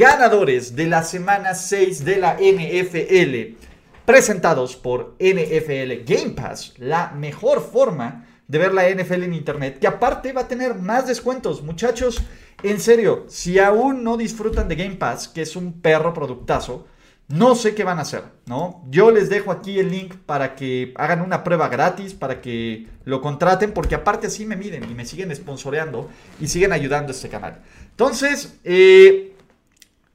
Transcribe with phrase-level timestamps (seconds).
[0.00, 3.58] Ganadores de la semana 6 de la NFL,
[4.06, 9.86] presentados por NFL Game Pass, la mejor forma de ver la NFL en Internet, que
[9.86, 11.62] aparte va a tener más descuentos.
[11.62, 12.22] Muchachos,
[12.62, 16.86] en serio, si aún no disfrutan de Game Pass, que es un perro productazo,
[17.28, 18.82] no sé qué van a hacer, ¿no?
[18.88, 23.20] Yo les dejo aquí el link para que hagan una prueba gratis, para que lo
[23.20, 26.08] contraten, porque aparte así me miden y me siguen sponsoreando
[26.40, 27.60] y siguen ayudando a este canal.
[27.90, 29.36] Entonces, eh,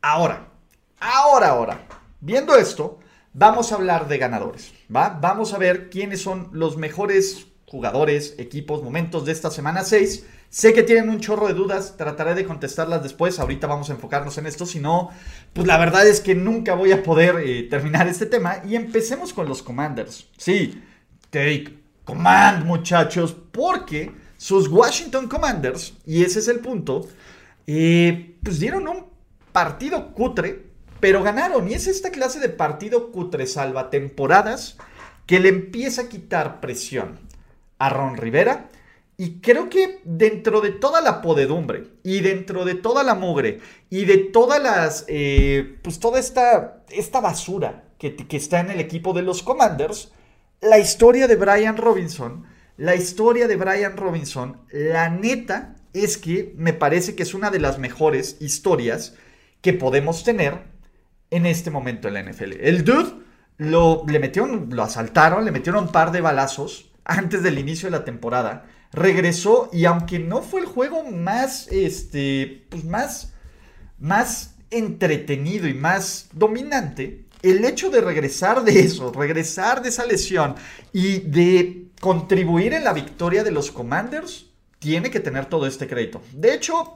[0.05, 0.47] ahora,
[0.99, 1.87] ahora, ahora,
[2.21, 2.99] viendo esto,
[3.33, 5.09] vamos a hablar de ganadores, ¿va?
[5.09, 10.27] Vamos a ver quiénes son los mejores jugadores, equipos, momentos de esta semana 6.
[10.49, 14.37] Sé que tienen un chorro de dudas, trataré de contestarlas después, ahorita vamos a enfocarnos
[14.37, 15.09] en esto, si no,
[15.53, 19.33] pues la verdad es que nunca voy a poder eh, terminar este tema y empecemos
[19.33, 20.27] con los Commanders.
[20.37, 20.83] Sí,
[21.31, 27.07] take command muchachos, porque sus Washington Commanders, y ese es el punto,
[27.65, 29.14] eh, pues dieron un
[29.55, 30.65] partido cutre,
[30.99, 34.75] pero ganaron, y es esta clase de partido cutre salva temporadas
[35.25, 37.19] que le empieza a quitar presión
[37.77, 38.69] a Ron Rivera.
[39.15, 44.03] Y creo que dentro de toda la podedumbre y dentro de toda la mugre y
[44.03, 49.13] de todas las, eh, pues toda esta, esta basura que, que está en el equipo
[49.13, 50.11] de los Commanders,
[50.59, 52.45] la historia de Brian Robinson,
[52.75, 57.61] la historia de Brian Robinson, la neta es que me parece que es una de
[57.61, 59.15] las mejores historias
[59.65, 60.59] que podemos tener
[61.31, 62.51] en este momento en la NFL.
[62.61, 63.13] El dude
[63.57, 67.97] lo, le metieron, lo asaltaron, le metieron un par de balazos antes del inicio de
[67.97, 68.67] la temporada.
[68.93, 73.33] Regresó y aunque no fue el juego más, este, pues más,
[73.97, 80.53] más entretenido y más dominante, el hecho de regresar de eso, regresar de esa lesión
[80.93, 84.45] y de contribuir en la victoria de los Commanders,
[84.77, 86.21] tiene que tener todo este crédito.
[86.33, 86.93] De hecho,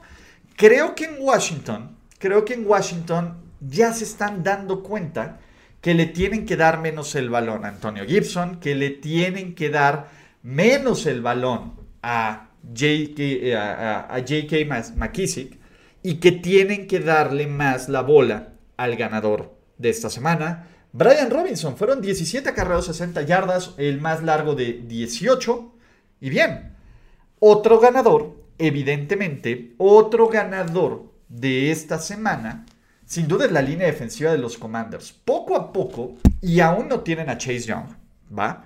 [0.56, 5.40] creo que en Washington, creo que en Washington ya se están dando cuenta
[5.82, 9.70] que le tienen que dar menos el balón a Antonio Gibson, que le tienen que
[9.70, 10.10] dar
[10.44, 13.58] menos el balón a J.K.
[13.58, 15.58] A, a, McKissick
[16.04, 20.68] y que tienen que darle más la bola al ganador de esta semana.
[20.92, 25.74] Brian Robinson, fueron 17 carreras, 60 yardas, el más largo de 18.
[26.22, 26.74] Y bien,
[27.40, 32.66] otro ganador, evidentemente, otro ganador de esta semana
[33.10, 35.12] sin duda es la línea defensiva de los Commanders.
[35.12, 37.88] Poco a poco, y aún no tienen a Chase Young,
[38.38, 38.66] ¿va?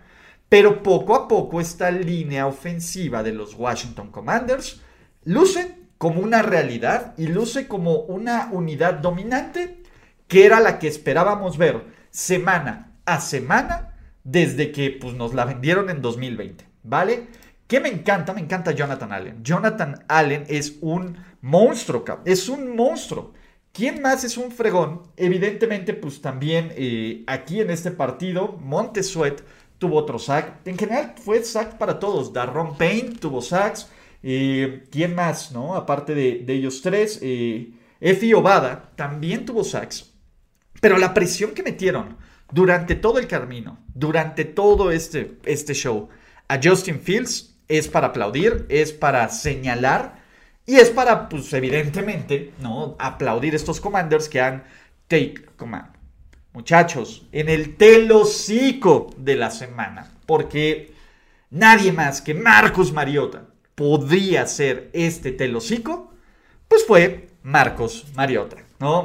[0.50, 4.81] Pero poco a poco esta línea ofensiva de los Washington Commanders
[5.24, 9.81] luce como una realidad y luce como una unidad dominante
[10.28, 13.95] que era la que esperábamos ver semana a semana
[14.25, 17.28] desde que pues, nos la vendieron en 2020, ¿vale?
[17.73, 19.44] Que me encanta, me encanta Jonathan Allen.
[19.44, 23.34] Jonathan Allen es un monstruo, es un monstruo.
[23.72, 25.01] ¿Quién más es un fregón?
[25.17, 29.44] Evidentemente, pues también eh, aquí en este partido, Montesuet
[29.79, 30.67] tuvo otro sack.
[30.67, 32.31] En general fue sack para todos.
[32.31, 33.89] Darron Payne tuvo sacks.
[34.22, 35.73] Eh, ¿Quién más, no?
[35.73, 37.17] Aparte de, ellos tres.
[37.23, 40.13] Eh, Efi Obada también tuvo sacks.
[40.79, 42.17] Pero la presión que metieron
[42.51, 46.09] durante todo el camino, durante todo este, este show,
[46.47, 50.22] a Justin Fields es para aplaudir, es para señalar
[50.66, 52.96] y es para, pues evidentemente, ¿no?
[53.00, 54.63] Aplaudir estos commanders que han
[55.07, 55.94] take command.
[56.53, 60.94] Muchachos, en el telocico de la semana, porque
[61.50, 63.45] nadie más que Marcos Mariota
[63.75, 66.13] podría ser este telocico,
[66.68, 68.57] pues fue Marcos Mariota.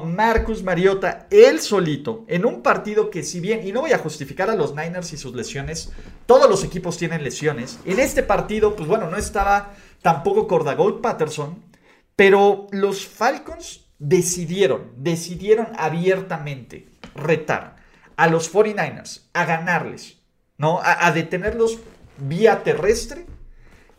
[0.04, 4.50] Marcus Mariota, él solito, en un partido que si bien, y no voy a justificar
[4.50, 5.92] a los Niners y sus lesiones,
[6.26, 11.62] todos los equipos tienen lesiones, en este partido, pues bueno, no estaba tampoco Cordagold Patterson,
[12.16, 17.76] pero los Falcons decidieron, decidieron abiertamente retar
[18.16, 20.18] a los 49ers a ganarles,
[20.56, 20.80] ¿no?
[20.82, 21.78] A, detenerlos
[22.18, 23.26] vía terrestre.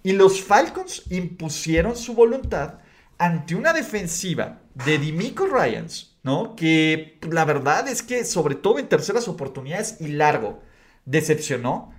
[0.03, 2.79] Y los Falcons impusieron su voluntad
[3.19, 6.55] ante una defensiva de Dimico Ryans, ¿no?
[6.55, 10.61] Que la verdad es que, sobre todo en terceras oportunidades y largo,
[11.05, 11.93] decepcionó.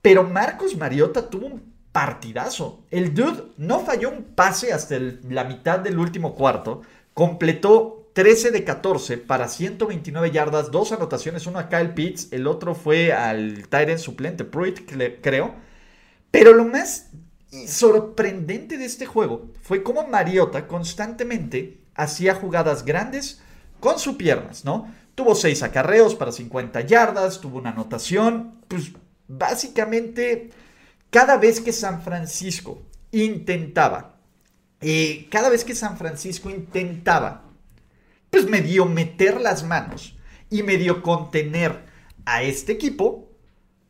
[0.00, 2.86] Pero Marcos Mariota tuvo un partidazo.
[2.90, 4.96] El dude no falló un pase hasta
[5.28, 6.82] la mitad del último cuarto.
[7.12, 12.74] completó 13 de 14 para 129 yardas, dos anotaciones, uno a Kyle Pitts, el otro
[12.74, 14.80] fue al Tyrant suplente, Pruitt,
[15.22, 15.54] creo.
[16.30, 17.10] Pero lo más
[17.66, 23.42] sorprendente de este juego fue cómo Mariota constantemente hacía jugadas grandes
[23.80, 24.92] con sus piernas, ¿no?
[25.14, 28.92] Tuvo seis acarreos para 50 yardas, tuvo una anotación, pues
[29.28, 30.50] básicamente
[31.10, 34.16] cada vez que San Francisco intentaba,
[34.80, 37.44] eh, cada vez que San Francisco intentaba,
[38.30, 40.16] pues medio meter las manos
[40.48, 41.84] y medio contener
[42.24, 43.31] a este equipo,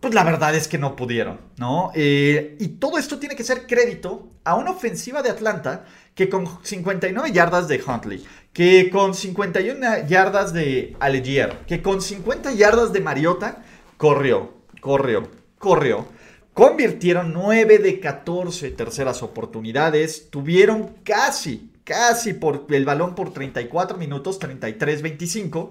[0.02, 1.92] pues la verdad es que no pudieron, ¿no?
[1.94, 5.84] Eh, y todo esto tiene que ser crédito a una ofensiva de Atlanta
[6.16, 12.52] que con 59 yardas de Huntley, que con 51 yardas de Allegier, que con 50
[12.52, 13.62] yardas de Mariota,
[13.96, 16.08] corrió, corrió, corrió.
[16.52, 24.40] Convirtieron 9 de 14 terceras oportunidades, tuvieron casi, casi por el balón por 34 minutos,
[24.40, 25.70] 33-25,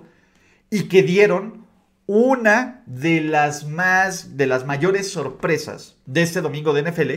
[0.70, 1.70] y que dieron
[2.14, 7.12] una de las más, de las mayores sorpresas de este domingo de NFL,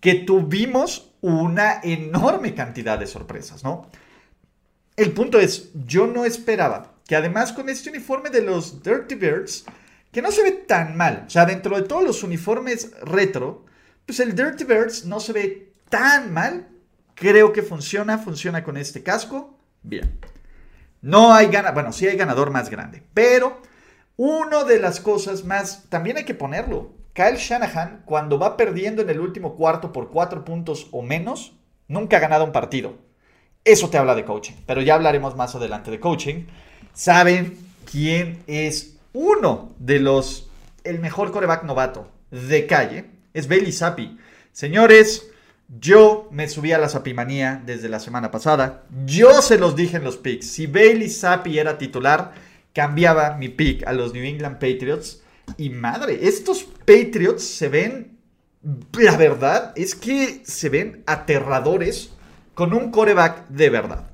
[0.00, 3.88] que tuvimos una enorme cantidad de sorpresas, ¿no?
[4.96, 9.64] El punto es, yo no esperaba que además con este uniforme de los Dirty Birds,
[10.10, 13.64] que no se ve tan mal, o sea, dentro de todos los uniformes retro,
[14.04, 16.66] pues el Dirty Birds no se ve tan mal.
[17.14, 19.56] Creo que funciona, funciona con este casco.
[19.84, 20.18] Bien.
[21.00, 23.62] No hay ganador, bueno, sí hay ganador más grande, pero
[24.16, 29.10] una de las cosas más, también hay que ponerlo, Kyle Shanahan, cuando va perdiendo en
[29.10, 31.52] el último cuarto por cuatro puntos o menos,
[31.88, 32.94] nunca ha ganado un partido.
[33.64, 36.46] Eso te habla de coaching, pero ya hablaremos más adelante de coaching.
[36.94, 37.58] ¿Saben
[37.90, 40.48] quién es uno de los,
[40.84, 43.04] el mejor coreback novato de calle?
[43.34, 44.18] Es Bailey Zappi.
[44.52, 45.30] Señores,
[45.80, 48.84] yo me subí a la Zapimanía desde la semana pasada.
[49.04, 50.46] Yo se los dije en los picks.
[50.46, 52.32] Si Bailey Zappi era titular,
[52.72, 55.22] cambiaba mi pick a los New England Patriots
[55.56, 58.18] y madre, estos Patriots se ven,
[58.98, 62.10] la verdad es que se ven aterradores
[62.54, 64.08] con un coreback de verdad.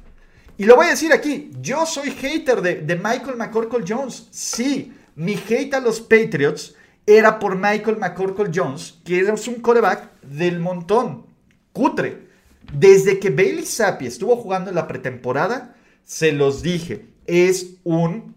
[0.56, 4.26] Y lo voy a decir aquí, yo soy hater de, Michael McCorkle Jones.
[4.32, 6.74] Sí, mi hate a los Patriots
[7.06, 11.26] era por Michael McCorkle Jones, que es un coreback del montón,
[11.72, 12.26] cutre.
[12.72, 18.34] Desde que Bailey Zappi estuvo jugando en la pretemporada, se los dije, es un,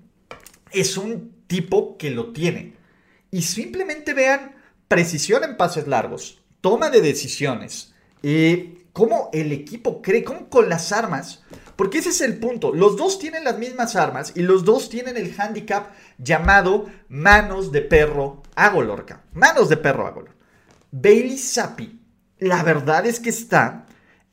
[0.74, 2.76] es un tipo que lo tiene.
[3.30, 4.56] Y simplemente vean
[4.88, 10.92] precisión en pases largos, toma de decisiones, eh, cómo el equipo cree, cómo con las
[10.92, 11.44] armas,
[11.76, 15.18] porque ese es el punto, los dos tienen las mismas armas y los dos tienen
[15.18, 20.36] el handicap llamado manos de perro agolorca, manos de perro agolor.
[20.92, 22.02] Bailey Zappi,
[22.40, 23.86] la verdad es que está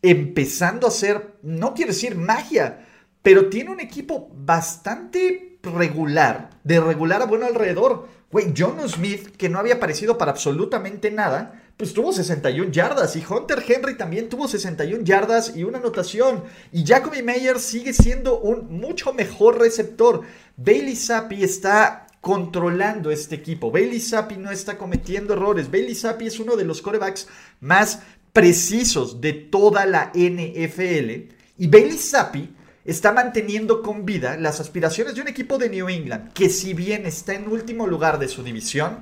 [0.02, 2.84] empezando a hacer, no quiero decir magia,
[3.22, 8.08] pero tiene un equipo bastante regular, de regular a bueno alrededor.
[8.30, 13.16] Güey, John Smith, que no había aparecido para absolutamente nada, pues tuvo 61 yardas.
[13.16, 16.44] Y Hunter Henry también tuvo 61 yardas y una anotación.
[16.72, 20.22] Y Jacoby Meyer sigue siendo un mucho mejor receptor.
[20.56, 23.70] Bailey Zappi está controlando este equipo.
[23.70, 25.70] Bailey Zappi no está cometiendo errores.
[25.70, 27.28] Bailey Zappi es uno de los corebacks
[27.60, 28.00] más
[28.32, 31.32] precisos de toda la NFL.
[31.58, 32.54] Y Bailey Zappi
[32.84, 37.06] está manteniendo con vida las aspiraciones de un equipo de New England, que si bien
[37.06, 39.00] está en último lugar de su división,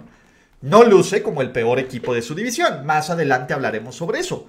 [0.61, 2.85] no luce como el peor equipo de su división.
[2.85, 4.47] Más adelante hablaremos sobre eso.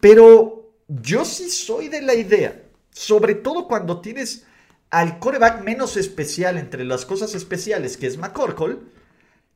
[0.00, 4.46] Pero yo sí soy de la idea, sobre todo cuando tienes
[4.90, 8.78] al coreback menos especial entre las cosas especiales, que es McCorkle,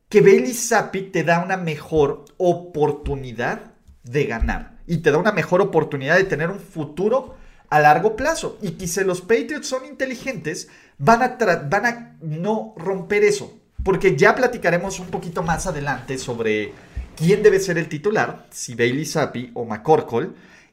[0.07, 5.61] que Bailey Zappi te da una mejor oportunidad de ganar y te da una mejor
[5.61, 7.35] oportunidad de tener un futuro
[7.75, 8.57] a largo plazo.
[8.61, 11.37] Y que si los Patriots son inteligentes, van a,
[11.69, 13.59] van a no romper eso.
[13.83, 16.73] Porque ya platicaremos un poquito más adelante sobre
[17.15, 20.29] quién debe ser el titular, si Bailey Zappi o McCorkle,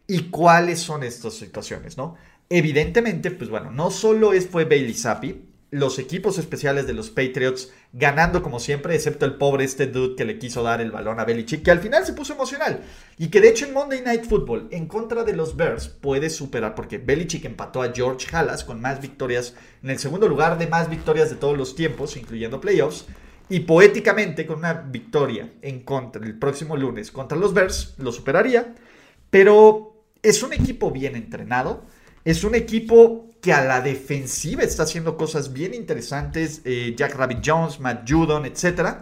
[0.07, 2.17] y cuáles son estas situaciones, ¿no?
[2.49, 7.73] Evidentemente, pues bueno, no solo es, fue Bailey Zappi, los equipos especiales de los Patriots
[7.95, 11.25] ganando como siempre, excepto el pobre este dude que le quiso dar el balón a
[11.25, 12.83] Belichick, que al final se puso emocional.
[13.17, 16.75] Y que de hecho en Monday Night Football, en contra de los Bears, puede superar,
[16.75, 20.91] porque Belichick empató a George Halas con más victorias, en el segundo lugar de más
[20.91, 23.07] victorias de todos los tiempos, incluyendo playoffs.
[23.49, 28.75] Y poéticamente, con una victoria en contra el próximo lunes contra los Bears, lo superaría.
[29.31, 31.83] Pero es un equipo bien entrenado.
[32.25, 37.41] Es un equipo que a la defensiva está haciendo cosas bien interesantes, eh, Jack Rabbit
[37.45, 38.99] Jones, Matt Judon, etc.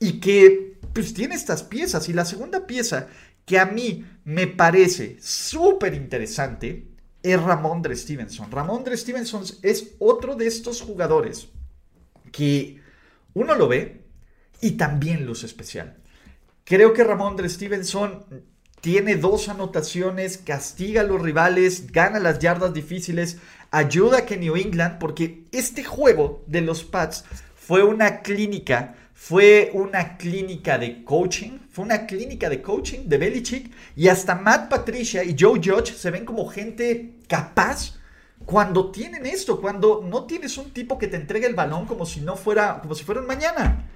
[0.00, 2.08] Y que pues tiene estas piezas.
[2.08, 3.06] Y la segunda pieza
[3.46, 6.88] que a mí me parece súper interesante
[7.22, 8.50] es Ramondre Stevenson.
[8.50, 11.48] Ramondre Stevenson es otro de estos jugadores
[12.32, 12.80] que
[13.34, 14.02] uno lo ve
[14.60, 15.96] y también luce especial.
[16.64, 18.26] Creo que Ramondre Stevenson
[18.80, 23.38] tiene dos anotaciones, castiga a los rivales, gana las yardas difíciles,
[23.70, 29.70] ayuda a que New England, porque este juego de los Pats fue una clínica, fue
[29.74, 35.22] una clínica de coaching, fue una clínica de coaching de Belichick y hasta Matt Patricia
[35.22, 37.98] y Joe Judge se ven como gente capaz
[38.46, 42.20] cuando tienen esto, cuando no tienes un tipo que te entregue el balón como si
[42.20, 43.86] no fuera, como si fuera un mañana.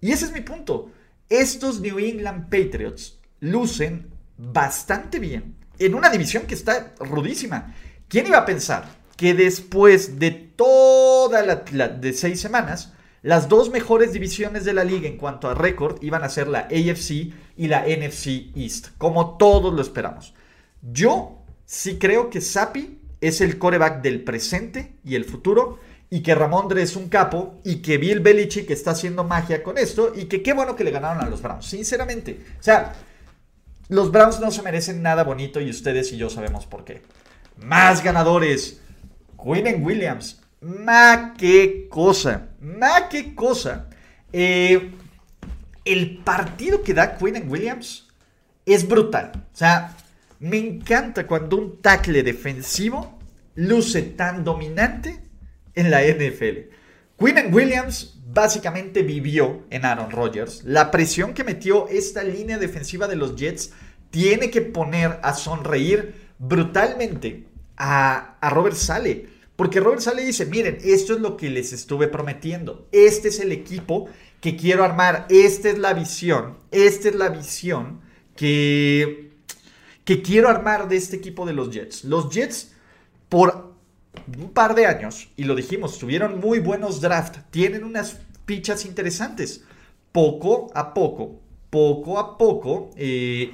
[0.00, 0.90] Y ese es mi punto.
[1.28, 7.74] Estos New England Patriots lucen bastante bien en una división que está rudísima.
[8.08, 8.84] ¿Quién iba a pensar
[9.16, 15.08] que después de toda la, de seis semanas, las dos mejores divisiones de la liga
[15.08, 19.72] en cuanto a récord iban a ser la AFC y la NFC East, como todos
[19.72, 20.34] lo esperamos.
[20.82, 25.78] Yo sí creo que Sapi es el coreback del presente y el futuro
[26.10, 30.12] y que Ramondre es un capo y que Bill Belichick está haciendo magia con esto
[30.14, 32.38] y que qué bueno que le ganaron a los Browns, sinceramente.
[32.60, 32.92] O sea,
[33.88, 37.02] los Browns no se merecen nada bonito y ustedes y yo sabemos por qué.
[37.58, 38.80] Más ganadores.
[39.42, 40.40] Quinnen Williams.
[40.60, 42.48] Ma qué cosa.
[42.60, 43.88] Ma qué cosa.
[44.32, 44.90] Eh,
[45.84, 48.08] el partido que da Quinnen Williams
[48.64, 49.32] es brutal.
[49.52, 49.96] O sea,
[50.40, 53.18] me encanta cuando un tackle defensivo
[53.54, 55.20] luce tan dominante
[55.74, 56.70] en la NFL.
[57.18, 60.62] Quinnen Williams básicamente vivió en Aaron Rodgers.
[60.64, 63.72] La presión que metió esta línea defensiva de los Jets
[64.10, 69.28] tiene que poner a sonreír brutalmente a, Robert Sale.
[69.56, 72.88] Porque Robert Sale dice, miren, esto es lo que les estuve prometiendo.
[72.92, 74.08] Este es el equipo
[74.40, 75.26] que quiero armar.
[75.28, 76.58] Esta es la visión.
[76.70, 78.00] Esta es la visión
[78.36, 79.32] que,
[80.04, 82.04] que quiero armar de este equipo de los Jets.
[82.04, 82.72] Los Jets,
[83.28, 83.73] por
[84.38, 89.64] un par de años, y lo dijimos, tuvieron muy buenos drafts, tienen unas fichas interesantes.
[90.12, 91.40] Poco a poco,
[91.70, 93.52] poco a poco, eh,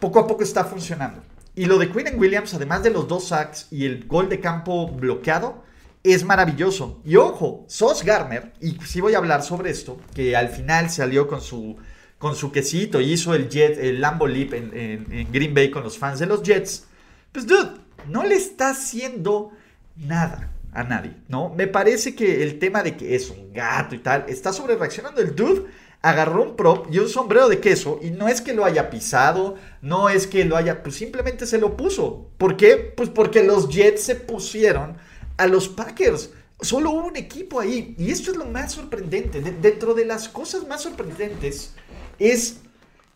[0.00, 1.22] poco a poco está funcionando.
[1.54, 4.88] Y lo de Quinn Williams, además de los dos sacks y el gol de campo
[4.88, 5.62] bloqueado,
[6.02, 7.00] es maravilloso.
[7.04, 11.28] Y ojo, Sos Garner, y sí voy a hablar sobre esto, que al final salió
[11.28, 11.76] con su,
[12.18, 15.82] con su quesito y hizo el Jet, el Lambo Leap en, en Green Bay con
[15.82, 16.86] los fans de los Jets.
[17.30, 17.72] Pues, dude,
[18.08, 19.52] no le está haciendo
[19.96, 21.50] nada a nadie, ¿no?
[21.50, 25.20] Me parece que el tema de que es un gato y tal, está sobre reaccionando.
[25.20, 25.66] El dude
[26.02, 29.54] agarró un prop y un sombrero de queso y no es que lo haya pisado,
[29.80, 32.28] no es que lo haya, pues simplemente se lo puso.
[32.36, 32.76] ¿Por qué?
[32.76, 34.96] Pues porque los Jets se pusieron
[35.36, 36.30] a los Packers.
[36.60, 37.94] Solo hubo un equipo ahí.
[37.96, 39.40] Y esto es lo más sorprendente.
[39.40, 41.74] dentro de las cosas más sorprendentes
[42.18, 42.58] es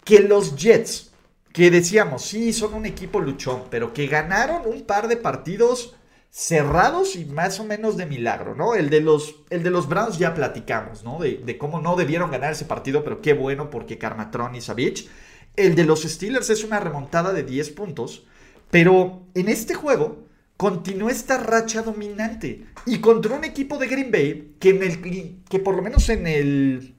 [0.04, 1.10] que los Jets,
[1.52, 5.94] que decíamos, sí, son un equipo luchón, pero que ganaron un par de partidos
[6.30, 8.74] cerrados y más o menos de milagro, ¿no?
[8.74, 11.18] El de los, el de los Browns ya platicamos, ¿no?
[11.18, 15.08] De, cómo no debieron ganar ese partido, pero qué bueno porque Carmatron y Savage.
[15.56, 18.26] El de los Steelers es una remontada de 10 puntos,
[18.70, 24.56] pero en este juego continuó esta racha dominante y contra un equipo de Green Bay
[24.60, 26.94] que, en el, que por lo menos en el,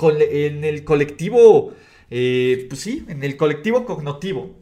[0.00, 1.72] en el colectivo,
[2.10, 4.56] eh, pues sí, en el colectivo cognitivo,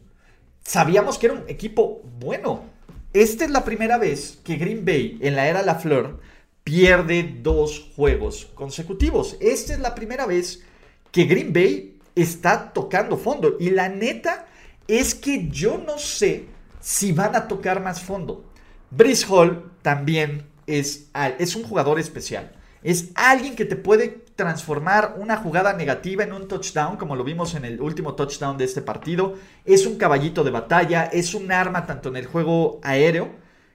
[0.63, 2.76] sabíamos que era un equipo bueno
[3.13, 6.19] esta es la primera vez que Green Bay en la era La Fleur
[6.63, 9.37] pierde dos juegos consecutivos.
[9.39, 10.63] Esta es la primera vez
[11.11, 13.55] que Green Bay está tocando fondo.
[13.59, 14.47] Y la neta
[14.87, 16.45] es que yo no sé
[16.81, 18.45] si van a tocar más fondo.
[18.91, 21.09] Brice Hall también es,
[21.39, 22.53] es un jugador especial.
[22.83, 27.55] Es alguien que te puede transformar una jugada negativa en un touchdown, como lo vimos
[27.55, 29.33] en el último touchdown de este partido.
[29.65, 33.31] Es un caballito de batalla, es un arma tanto en el juego aéreo.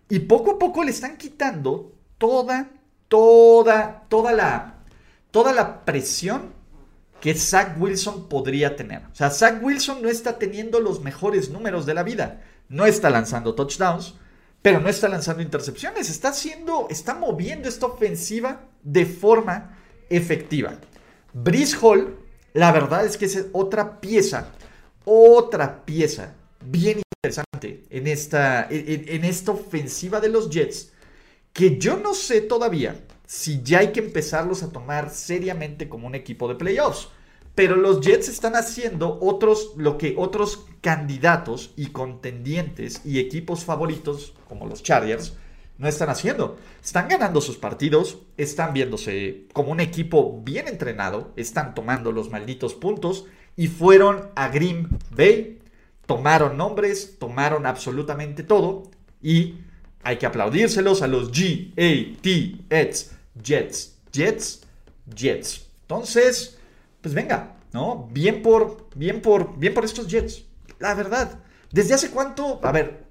[0.08, 2.70] Y poco a poco le están quitando toda,
[3.08, 4.76] toda, toda la,
[5.30, 6.52] toda la presión
[7.20, 9.02] que Zach Wilson podría tener.
[9.12, 12.42] O sea, Zach Wilson no está teniendo los mejores números de la vida.
[12.68, 14.14] No está lanzando touchdowns,
[14.62, 16.08] pero no está lanzando intercepciones.
[16.08, 19.71] Está haciendo, está moviendo esta ofensiva de forma
[20.16, 20.78] efectiva.
[21.32, 22.16] Brice Hall,
[22.52, 24.52] la verdad es que es otra pieza,
[25.04, 30.92] otra pieza bien interesante en esta, en, esta ofensiva de los Jets,
[31.52, 36.14] que yo no sé todavía si ya hay que empezarlos a tomar seriamente como un
[36.14, 37.08] equipo de playoffs.
[37.54, 44.34] Pero los Jets están haciendo otros, lo que otros candidatos y contendientes y equipos favoritos,
[44.48, 45.34] como los Chargers,
[45.82, 46.58] no están haciendo.
[46.82, 52.74] Están ganando sus partidos, están viéndose como un equipo bien entrenado, están tomando los malditos
[52.74, 55.58] puntos y fueron a Green Bay,
[56.06, 58.84] tomaron nombres, tomaron absolutamente todo
[59.20, 59.56] Y
[60.04, 63.10] hay que aplaudírselos a los G-A-T-S,
[63.42, 64.60] Jets, Jets,
[65.12, 65.66] Jets.
[65.82, 66.58] Entonces,
[67.00, 68.08] pues venga, ¿no?
[68.12, 70.44] Bien por, bien por, bien por estos Jets.
[70.78, 71.40] La verdad,
[71.72, 72.60] ¿desde hace cuánto?
[72.62, 73.01] A ver,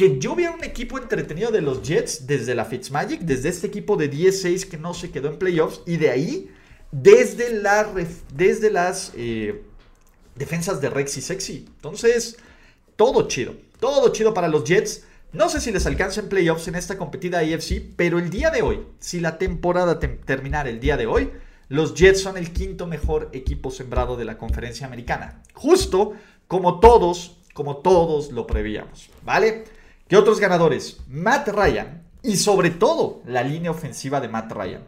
[0.00, 3.98] que yo vea un equipo entretenido de los Jets desde la Fitzmagic, desde este equipo
[3.98, 6.50] de 10-6 que no se quedó en playoffs, y de ahí,
[6.90, 7.86] desde, la,
[8.32, 9.62] desde las eh,
[10.36, 11.66] defensas de Rex y Sexy.
[11.66, 12.38] Entonces,
[12.96, 15.04] todo chido, todo chido para los Jets.
[15.34, 18.62] No sé si les alcanza en playoffs en esta competida AFC, pero el día de
[18.62, 21.30] hoy, si la temporada terminara el día de hoy,
[21.68, 25.42] los Jets son el quinto mejor equipo sembrado de la conferencia americana.
[25.52, 26.14] Justo
[26.48, 29.64] como todos, como todos lo prevíamos, ¿vale?
[30.10, 30.98] ¿Qué otros ganadores?
[31.06, 34.82] Matt Ryan y sobre todo la línea ofensiva de Matt Ryan.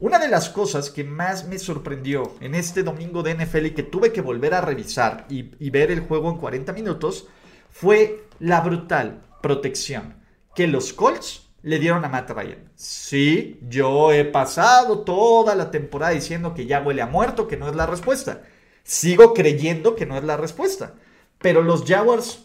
[0.00, 3.84] Una de las cosas que más me sorprendió en este domingo de NFL y que
[3.84, 7.28] tuve que volver a revisar y, y ver el juego en 40 minutos
[7.70, 10.16] fue la brutal protección
[10.56, 12.72] que los Colts le dieron a Matt Ryan.
[12.74, 17.68] Sí, yo he pasado toda la temporada diciendo que ya huele a muerto, que no
[17.68, 18.42] es la respuesta.
[18.82, 20.94] Sigo creyendo que no es la respuesta.
[21.38, 22.43] Pero los Jaguars,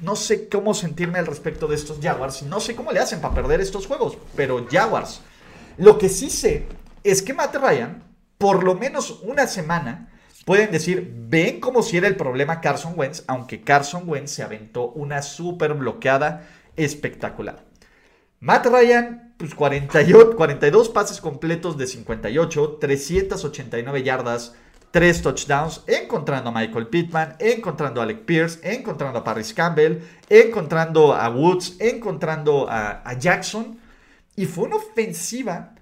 [0.00, 2.42] no sé cómo sentirme al respecto de estos Jaguars.
[2.42, 4.16] No sé cómo le hacen para perder estos juegos.
[4.36, 5.22] Pero Jaguars.
[5.76, 6.66] Lo que sí sé
[7.02, 8.04] es que Matt Ryan,
[8.38, 10.08] por lo menos una semana,
[10.44, 14.90] pueden decir, ven como si era el problema Carson Wentz, aunque Carson Wentz se aventó
[14.90, 17.64] una súper bloqueada espectacular.
[18.40, 24.54] Matt Ryan, pues 48, 42 pases completos de 58, 389 yardas,
[24.94, 29.98] 3 touchdowns, encontrando a Michael Pittman, encontrando a Alec Pierce, encontrando a Paris Campbell,
[30.28, 33.76] encontrando a Woods, encontrando a, a Jackson.
[34.36, 35.74] Y fue una ofensiva.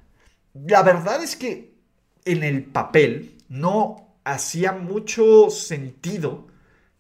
[0.54, 1.74] La verdad es que
[2.24, 6.46] en el papel no hacía mucho sentido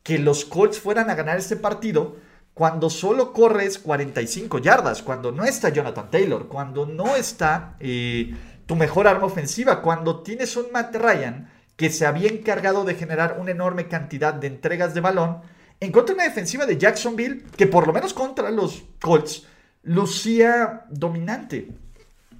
[0.02, 2.16] que los Colts fueran a ganar este partido
[2.52, 8.34] cuando solo corres 45 yardas, cuando no está Jonathan Taylor, cuando no está eh,
[8.66, 13.38] tu mejor arma ofensiva, cuando tienes un Matt Ryan que se había encargado de generar
[13.40, 15.40] una enorme cantidad de entregas de balón,
[15.80, 19.46] en contra de una defensiva de Jacksonville que por lo menos contra los Colts
[19.82, 21.68] lucía dominante.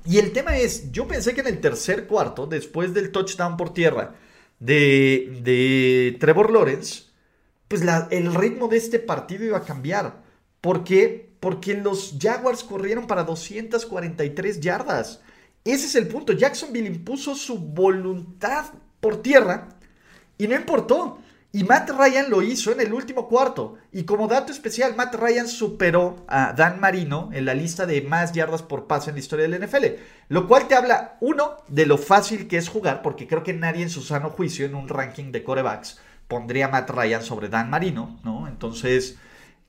[0.05, 3.73] Y el tema es, yo pensé que en el tercer cuarto, después del touchdown por
[3.73, 4.15] tierra
[4.59, 7.05] de, de Trevor Lawrence,
[7.69, 10.23] pues el ritmo de este partido iba a cambiar.
[10.61, 11.33] ¿Por qué?
[11.41, 15.21] Porque los Jaguars corrieron para 243 yardas.
[15.65, 16.33] Ese es el punto.
[16.33, 18.67] Jacksonville impuso su voluntad
[19.03, 19.69] por tierra
[20.39, 21.19] y no importó.
[21.55, 23.77] Y Matt Ryan lo hizo en el último cuarto.
[23.93, 28.33] Y como dato especial, Matt Ryan superó a Dan Marino en la lista de más
[28.33, 29.85] yardas por pase en la historia del NFL.
[30.29, 33.83] Lo cual te habla, uno, de lo fácil que es jugar, porque creo que nadie
[33.83, 38.19] en su sano juicio en un ranking de corebacks pondría Matt Ryan sobre Dan Marino,
[38.25, 38.49] ¿no?
[38.49, 39.19] Entonces,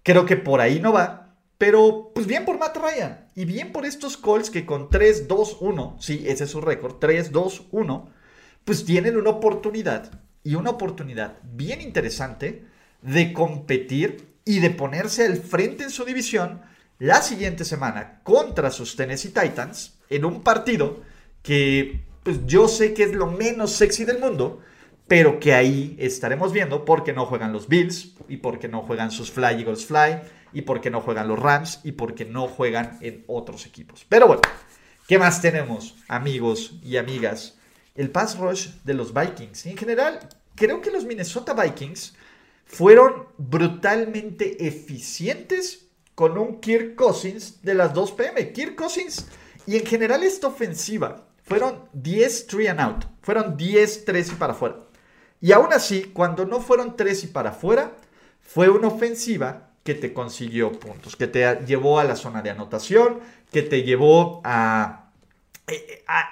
[0.03, 1.35] creo que por ahí no va.
[1.57, 3.27] Pero, pues bien por Matt Ryan.
[3.35, 8.05] Y bien por estos Colts que con 3-2-1, sí, ese es su récord, 3-2-1,
[8.65, 12.65] pues tienen una oportunidad y una oportunidad bien interesante
[13.01, 16.61] de competir y de ponerse al frente en su división
[16.99, 21.01] la siguiente semana contra sus Tennessee Titans en un partido
[21.41, 24.61] que pues yo sé que es lo menos sexy del mundo,
[25.07, 29.31] pero que ahí estaremos viendo porque no juegan los Bills y porque no juegan sus
[29.31, 30.19] Fly Eagles Fly
[30.53, 34.05] y porque no juegan los Rams y porque no juegan en otros equipos.
[34.07, 34.41] Pero bueno,
[35.07, 37.57] ¿qué más tenemos, amigos y amigas?
[37.95, 39.65] El pass rush de los Vikings.
[39.67, 40.19] En general,
[40.55, 42.15] creo que los Minnesota Vikings
[42.65, 48.51] fueron brutalmente eficientes con un Kirk Cousins de las 2 pm.
[48.53, 49.27] Kirk Cousins
[49.65, 53.05] y en general esta ofensiva fueron 10 3 and out.
[53.21, 54.75] Fueron 10 3 y para afuera.
[55.43, 57.91] Y aún así, cuando no fueron tres y para afuera,
[58.39, 63.19] fue una ofensiva que te consiguió puntos, que te llevó a la zona de anotación,
[63.51, 65.11] que te llevó a,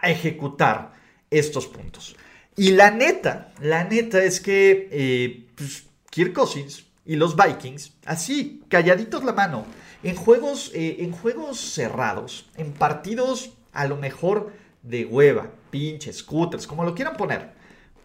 [0.02, 0.93] ejecutar
[1.32, 2.15] estos puntos.
[2.56, 8.62] Y la neta, la neta es que eh, pues, Kirk Cousins y los Vikings, así,
[8.67, 9.65] calladitos la mano,
[10.04, 14.52] en juegos, eh, en juegos cerrados, en partidos a lo mejor
[14.84, 17.54] de hueva, pinches, scooters, como lo quieran poner,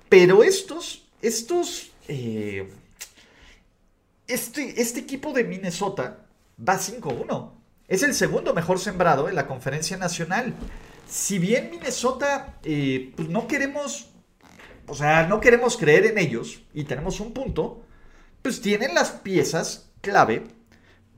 [0.08, 2.70] pero estos, estos, eh,
[4.28, 6.18] este, este equipo de Minnesota
[6.66, 7.50] va 5-1.
[7.88, 10.54] Es el segundo mejor sembrado en la conferencia nacional.
[11.06, 14.10] Si bien Minnesota, eh, pues no queremos,
[14.86, 17.84] o sea, no queremos creer en ellos y tenemos un punto,
[18.42, 20.44] pues tienen las piezas clave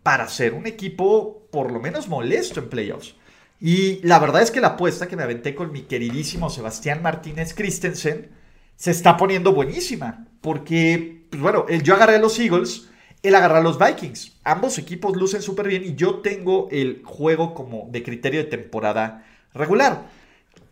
[0.02, 3.14] para ser un equipo por lo menos molesto en playoffs.
[3.60, 7.54] Y la verdad es que la apuesta que me aventé con mi queridísimo Sebastián Martínez
[7.54, 8.30] Christensen
[8.76, 10.26] se está poniendo buenísima.
[10.40, 12.88] Porque, pues bueno, yo agarré a los Eagles
[13.22, 14.38] el agarrar a los Vikings.
[14.44, 19.24] Ambos equipos lucen súper bien y yo tengo el juego como de criterio de temporada
[19.54, 20.08] regular.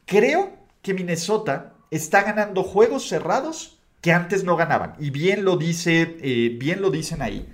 [0.05, 4.95] Creo que Minnesota está ganando juegos cerrados que antes no ganaban.
[4.99, 7.49] Y bien lo, dice, eh, bien lo dicen ahí.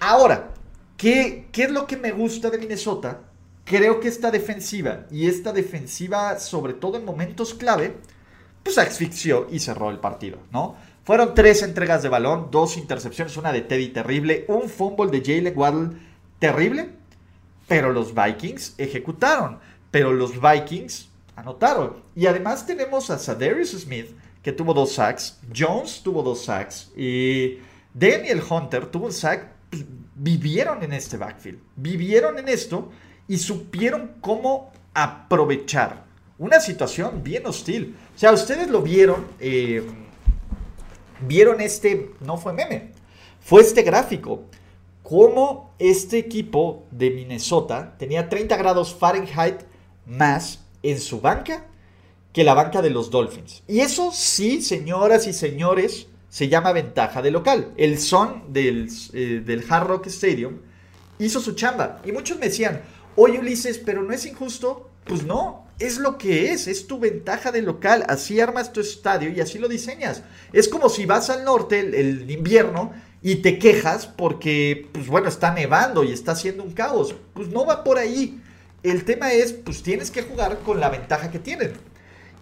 [0.00, 0.50] Ahora,
[0.96, 3.20] ¿qué, ¿qué es lo que me gusta de Minnesota?
[3.64, 7.96] Creo que esta defensiva, y esta defensiva sobre todo en momentos clave,
[8.62, 10.76] pues asfixió y cerró el partido, ¿no?
[11.04, 15.58] Fueron tres entregas de balón, dos intercepciones, una de Teddy terrible, un fumble de Jalen
[15.58, 15.96] Waddle
[16.38, 16.90] terrible,
[17.66, 19.58] pero los Vikings ejecutaron,
[19.90, 22.02] pero los Vikings anotaron.
[22.14, 24.10] Y además tenemos a Sadarius Smith,
[24.42, 27.58] que tuvo dos sacks, Jones tuvo dos sacks, y
[27.92, 29.52] Daniel Hunter tuvo un sack.
[29.70, 32.90] Pues, vivieron en este backfield, vivieron en esto
[33.26, 36.04] y supieron cómo aprovechar
[36.38, 37.96] una situación bien hostil.
[38.14, 39.26] O sea, ustedes lo vieron.
[39.38, 39.82] Eh,
[41.26, 42.92] vieron este, no fue meme,
[43.40, 44.44] fue este gráfico.
[45.02, 49.62] Cómo este equipo de Minnesota tenía 30 grados Fahrenheit
[50.10, 51.64] más en su banca
[52.32, 53.62] que la banca de los Dolphins.
[53.66, 57.72] Y eso sí, señoras y señores, se llama ventaja de local.
[57.76, 60.58] El son del, eh, del Hard Rock Stadium
[61.18, 62.00] hizo su chamba.
[62.04, 62.82] Y muchos me decían,
[63.16, 64.88] oye Ulises, pero no es injusto.
[65.04, 69.30] Pues no, es lo que es, es tu ventaja de local, así armas tu estadio
[69.30, 70.22] y así lo diseñas.
[70.52, 72.92] Es como si vas al norte el, invierno
[73.22, 77.14] y te quejas porque, pues bueno, está nevando y está haciendo un caos.
[77.34, 78.40] Pues no va por ahí.
[78.82, 81.72] El tema es, pues tienes que jugar con la ventaja que tienen.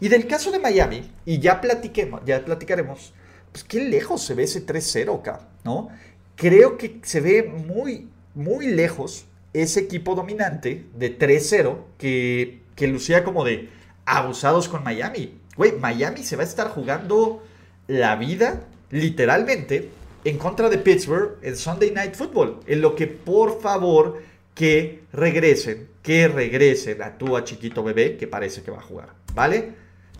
[0.00, 3.12] Y del caso de Miami, y ya platiquemos, ya platicaremos,
[3.50, 5.88] pues qué lejos se ve ese 3-0 acá, ¿no?
[6.36, 13.24] Creo que se ve muy, muy lejos ese equipo dominante de 3-0 que que lucía
[13.24, 13.68] como de
[14.06, 15.34] abusados con Miami.
[15.56, 17.42] Güey, Miami se va a estar jugando
[17.88, 19.90] la vida, literalmente,
[20.24, 22.60] en contra de Pittsburgh en Sunday Night Football.
[22.66, 24.22] En lo que, por favor,
[24.58, 29.10] que regresen, que regresen a tu chiquito bebé, que parece que va a jugar.
[29.32, 29.72] ¿Vale?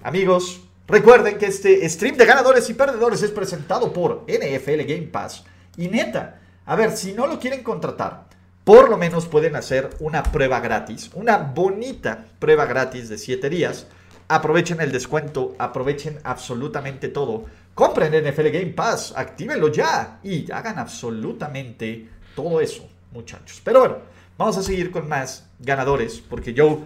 [0.04, 5.44] Amigos, recuerden que este stream de ganadores y perdedores es presentado por NFL Game Pass.
[5.76, 8.28] Y neta, a ver, si no lo quieren contratar,
[8.62, 13.88] por lo menos pueden hacer una prueba gratis, una bonita prueba gratis de 7 días.
[14.28, 17.46] Aprovechen el descuento, aprovechen absolutamente todo.
[17.74, 23.60] Compren NFL Game Pass, actívenlo ya y hagan absolutamente todo eso, muchachos.
[23.64, 23.96] Pero bueno,
[24.38, 26.78] vamos a seguir con más ganadores porque Joe...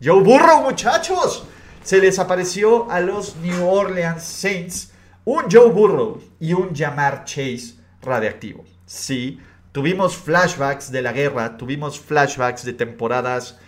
[0.00, 1.44] Joe Burrow, muchachos.
[1.82, 4.92] Se les apareció a los New Orleans Saints
[5.24, 8.64] un Joe Burrow y un Jamar Chase radiactivo.
[8.86, 9.40] Sí,
[9.78, 13.58] Tuvimos flashbacks de la guerra, tuvimos flashbacks de temporadas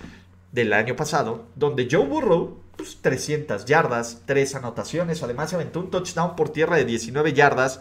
[0.50, 5.90] del año pasado, donde Joe Burrow, pues 300 yardas, 3 anotaciones, además se aventó un
[5.90, 7.80] touchdown por tierra de 19 yardas,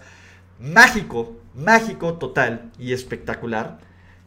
[0.59, 3.79] mágico, mágico total y espectacular.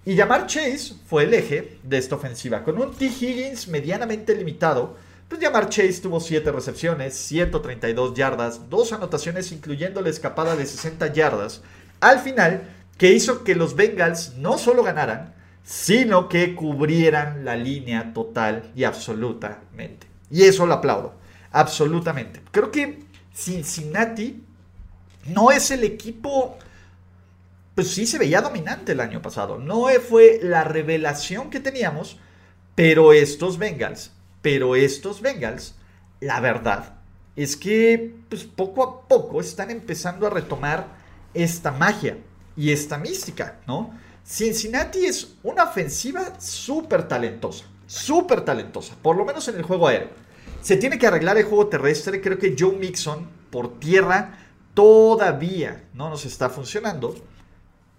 [0.04, 3.06] Y Jamar Chase fue el eje de esta ofensiva, con un T.
[3.06, 4.96] Higgins medianamente limitado,
[5.28, 11.12] pues Jamar Chase tuvo 7 recepciones, 132 yardas, 2 anotaciones incluyendo la escapada de 60
[11.12, 11.62] yardas.
[12.00, 12.62] Al final,
[12.98, 15.34] que hizo que los Bengals no solo ganaran,
[15.64, 20.08] sino que cubrieran la línea total y absolutamente.
[20.30, 21.14] Y eso lo aplaudo,
[21.52, 22.42] absolutamente.
[22.50, 24.42] Creo que Cincinnati
[25.26, 26.58] no es el equipo,
[27.74, 32.18] pues sí se veía dominante el año pasado, no fue la revelación que teníamos,
[32.74, 35.74] pero estos Bengals, pero estos Bengals,
[36.20, 36.94] la verdad
[37.36, 40.86] es que pues poco a poco están empezando a retomar
[41.34, 42.18] esta magia
[42.56, 43.98] y esta mística, ¿no?
[44.24, 50.10] Cincinnati es una ofensiva súper talentosa, súper talentosa, por lo menos en el juego aéreo.
[50.60, 54.38] Se tiene que arreglar el juego terrestre, creo que Joe Mixon por tierra
[54.74, 57.14] todavía no nos está funcionando,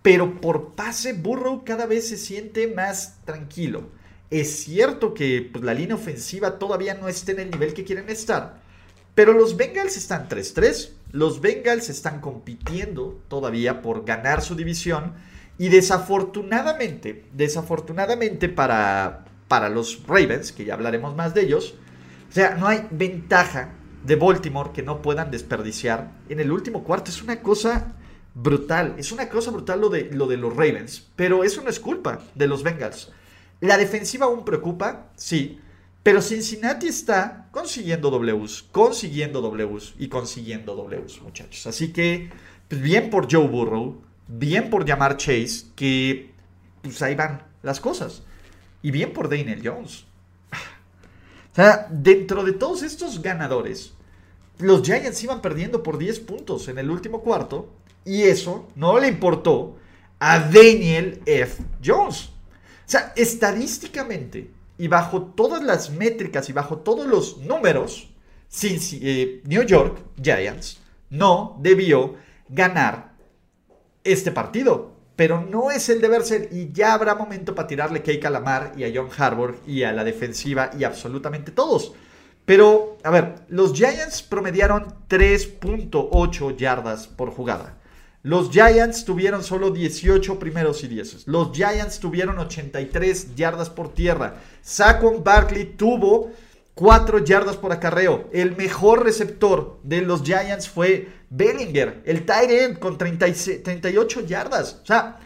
[0.03, 3.89] pero por pase Burrow cada vez se siente más tranquilo.
[4.29, 8.09] Es cierto que pues, la línea ofensiva todavía no está en el nivel que quieren
[8.09, 8.61] estar,
[9.15, 15.13] pero los Bengals están 3-3, los Bengals están compitiendo todavía por ganar su división
[15.57, 21.75] y desafortunadamente, desafortunadamente para, para los Ravens, que ya hablaremos más de ellos,
[22.29, 27.11] o sea, no hay ventaja de Baltimore que no puedan desperdiciar en el último cuarto.
[27.11, 27.93] Es una cosa
[28.35, 31.79] brutal, es una cosa brutal lo de, lo de los Ravens, pero eso no es
[31.79, 33.11] culpa de los Bengals.
[33.61, 35.59] La defensiva aún preocupa, sí,
[36.01, 41.65] pero Cincinnati está consiguiendo Ws, consiguiendo Ws y consiguiendo Ws, muchachos.
[41.65, 42.29] Así que,
[42.67, 46.33] pues bien por Joe Burrow, bien por llamar Chase, que
[46.81, 48.23] pues ahí van las cosas.
[48.81, 50.05] Y bien por Daniel Jones.
[51.53, 53.93] O sea, dentro de todos estos ganadores,
[54.57, 57.69] los Giants iban perdiendo por 10 puntos en el último cuarto
[58.05, 59.77] Y eso no le importó
[60.19, 61.63] a Daniel F.
[61.83, 62.29] Jones.
[62.85, 68.09] O sea, estadísticamente y bajo todas las métricas y bajo todos los números,
[68.61, 72.15] eh, New York Giants no debió
[72.49, 73.13] ganar
[74.03, 74.91] este partido.
[75.15, 78.73] Pero no es el deber ser y ya habrá momento para tirarle cake a Lamar
[78.75, 81.93] y a John Harbour y a la defensiva y absolutamente todos.
[82.45, 87.77] Pero, a ver, los Giants promediaron 3.8 yardas por jugada.
[88.23, 91.27] Los Giants tuvieron solo 18 primeros y 10.
[91.27, 94.35] Los Giants tuvieron 83 yardas por tierra.
[94.61, 96.31] Saquon Barkley tuvo
[96.73, 98.29] 4 yardas por acarreo.
[98.31, 104.79] El mejor receptor de los Giants fue Bellinger, el tight end con 38 yardas.
[104.83, 105.19] O sea,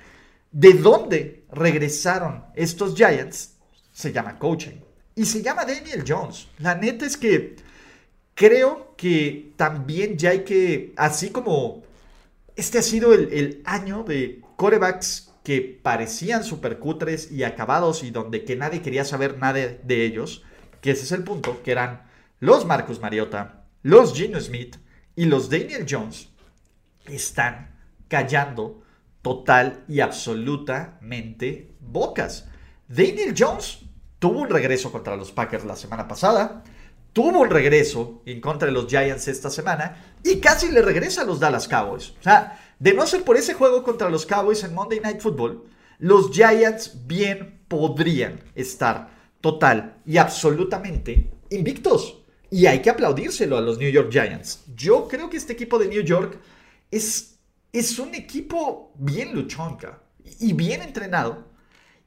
[0.51, 3.57] ¿de dónde regresaron estos Giants?
[3.91, 4.81] Se llama coaching.
[5.13, 6.47] Y se llama Daniel Jones.
[6.57, 7.57] La neta es que
[8.33, 11.86] creo que también ya hay que, así como
[12.57, 18.43] este ha sido el, el año de corebacks que parecían supercutres y acabados y donde
[18.43, 20.43] que nadie quería saber nada de ellos
[20.81, 22.03] que ese es el punto, que eran
[22.39, 24.77] los Marcus Mariota, los Gino Smith
[25.15, 26.29] y los Daniel Jones,
[27.05, 27.75] están
[28.07, 28.83] callando
[29.21, 32.47] total y absolutamente bocas.
[32.87, 33.79] Daniel Jones
[34.19, 36.63] tuvo un regreso contra los Packers la semana pasada,
[37.17, 41.25] tuvo un regreso en contra de los Giants esta semana y casi le regresa a
[41.25, 42.12] los Dallas Cowboys.
[42.19, 45.63] O sea, de no ser por ese juego contra los Cowboys en Monday Night Football,
[45.97, 49.10] los Giants bien podrían estar
[49.41, 52.21] total y absolutamente invictos.
[52.51, 54.65] Y hay que aplaudírselo a los New York Giants.
[54.75, 56.38] Yo creo que este equipo de New York
[56.91, 57.39] es,
[57.73, 60.03] es un equipo bien luchonca
[60.39, 61.47] y bien entrenado.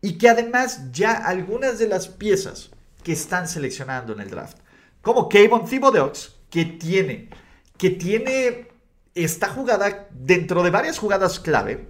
[0.01, 2.71] Y que además ya algunas de las piezas
[3.03, 4.57] que están seleccionando en el draft,
[5.03, 7.31] como Kayvon Thibodeaux, que tiene,
[7.77, 8.69] que tiene
[9.15, 11.87] esta jugada dentro de varias jugadas clave,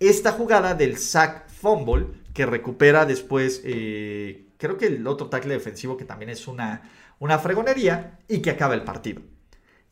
[0.00, 5.96] esta jugada del sack fumble que recupera después eh, creo que el otro tackle defensivo
[5.96, 6.82] que también es una,
[7.18, 9.22] una fregonería y que acaba el partido.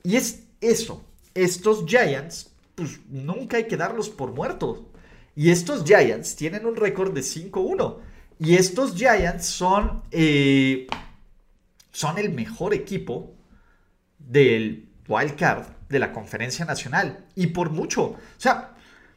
[0.02, 4.82] Y es eso, estos Giants, pues nunca hay que darlos por muertos.
[5.34, 7.98] Y estos Giants tienen un récord de 5-1.
[8.38, 10.86] Y estos Giants son, eh,
[11.96, 13.32] son el mejor equipo
[14.18, 17.24] del wild card de la conferencia nacional.
[17.34, 18.02] Y por mucho.
[18.02, 18.74] O sea,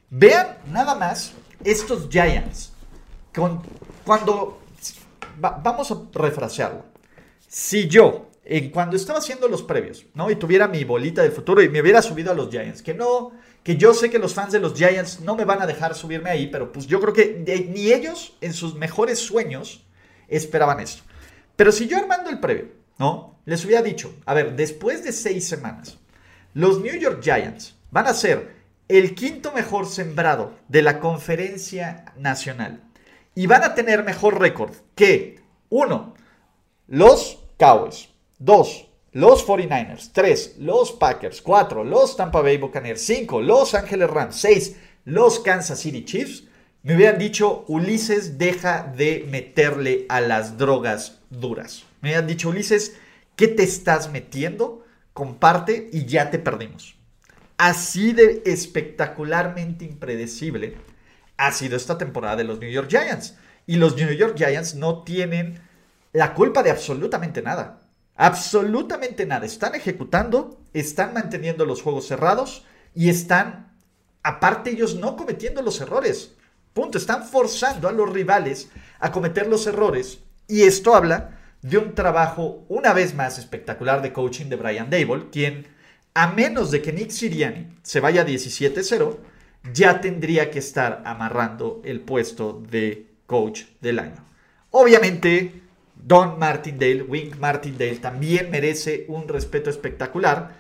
[0.10, 1.34] vean nada más
[1.66, 2.72] estos Giants.
[3.36, 3.62] Con,
[4.06, 4.62] cuando
[5.38, 6.86] vamos a refrasearlo.
[7.50, 10.32] Si yo, en cuando estaba haciendo los previos, ¿no?
[10.32, 13.34] Y tuviera mi bolita de futuro y me hubiera subido a los Giants, que no,
[13.62, 16.30] que yo sé que los fans de los Giants no me van a dejar subirme
[16.30, 19.84] ahí, pero pues yo creo que ni ellos en sus mejores sueños
[20.30, 21.09] esperaban esto.
[21.60, 22.70] Pero si yo armando el previo,
[23.00, 23.36] ¿no?
[23.44, 25.98] Les hubiera dicho, a ver, después de seis semanas,
[26.54, 28.56] los New York Giants van a ser
[28.88, 32.82] el quinto mejor sembrado de la conferencia nacional
[33.36, 36.14] y van a tener mejor récord que, uno,
[36.88, 43.76] los Cowboys, dos, los 49ers, tres, los Packers, cuatro, los Tampa Bay Buccaneers, cinco, los
[43.76, 46.46] Ángeles Rams, seis, los Kansas City Chiefs,
[46.82, 51.84] me hubieran dicho, Ulises, deja de meterle a las drogas duras.
[52.02, 52.96] Me hubieran dicho, Ulises,
[53.36, 54.86] ¿qué te estás metiendo?
[55.14, 56.96] Comparte y ya te perdimos.
[57.58, 60.78] Así de espectacularmente impredecible
[61.36, 63.36] ha sido esta temporada de los New York Giants.
[63.68, 65.62] Y los New York Giants no tienen
[66.14, 67.82] la culpa de absolutamente nada.
[68.16, 69.46] Absolutamente nada.
[69.46, 72.66] Están ejecutando, están manteniendo los juegos cerrados
[72.96, 73.78] y están,
[74.24, 76.36] aparte ellos, no cometiendo los errores.
[76.74, 76.98] Punto.
[76.98, 80.20] Están forzando a los rivales a cometer los errores.
[80.48, 85.30] Y esto habla de un trabajo, una vez más, espectacular de coaching de Brian Dable,
[85.32, 85.68] quien,
[86.14, 89.18] a menos de que Nick Siriani se vaya 17-0,
[89.74, 94.26] ya tendría que estar amarrando el puesto de coach del año.
[94.72, 95.62] Obviamente,
[95.96, 100.56] Don Martindale, Wink Martindale, también merece un respeto espectacular.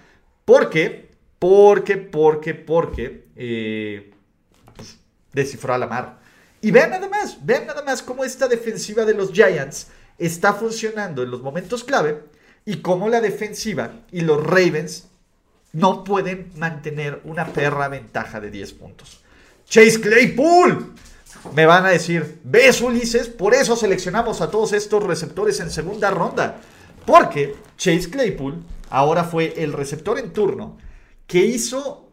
[0.45, 4.11] porque, Porque, porque, porque eh,
[5.33, 6.19] descifró a la mar.
[6.61, 9.87] Y vean nada más, vean nada más cómo esta defensiva de los Giants
[10.17, 12.23] está funcionando en los momentos clave
[12.65, 15.07] y cómo la defensiva y los Ravens
[15.71, 19.21] no pueden mantener una perra ventaja de 10 puntos.
[19.67, 20.93] Chase Claypool.
[21.53, 23.29] Me van a decir, ¿ves Ulises?
[23.29, 26.59] Por eso seleccionamos a todos estos receptores en segunda ronda.
[27.05, 30.77] Porque Chase Claypool ahora fue el receptor en turno
[31.27, 32.09] que hizo,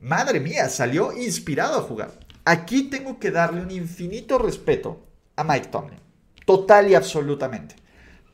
[0.00, 2.19] madre mía, salió inspirado a jugar.
[2.44, 5.00] Aquí tengo que darle un infinito respeto
[5.36, 6.00] a Mike Tomlin.
[6.44, 7.76] Total y absolutamente.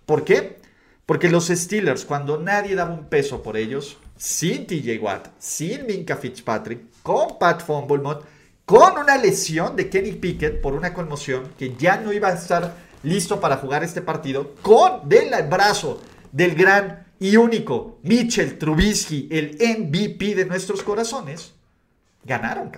[0.04, 0.58] ¿Por qué?
[1.04, 6.16] Porque los Steelers, cuando nadie daba un peso por ellos, sin TJ Watt, sin Minka
[6.16, 8.22] Fitzpatrick, con Pat Fumblemont,
[8.64, 12.74] con una lesión de Kenny Pickett por una conmoción que ya no iba a estar
[13.02, 16.00] listo para jugar este partido, con del brazo
[16.32, 21.52] del gran y único Mitchell Trubisky, el MVP de nuestros corazones,
[22.24, 22.72] ganaron,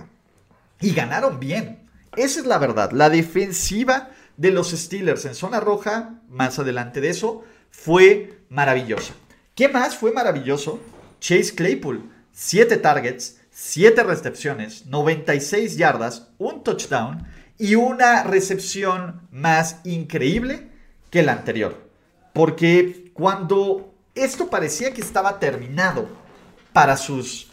[0.81, 1.89] Y ganaron bien.
[2.17, 2.93] Esa es la verdad.
[2.93, 9.13] La defensiva de los Steelers en zona roja, más adelante de eso, fue maravillosa.
[9.55, 10.81] ¿Qué más fue maravilloso?
[11.21, 17.27] Chase Claypool, 7 targets, 7 recepciones, 96 yardas, un touchdown
[17.59, 20.69] y una recepción más increíble
[21.11, 21.89] que la anterior.
[22.33, 26.09] Porque cuando esto parecía que estaba terminado
[26.73, 27.48] para sus,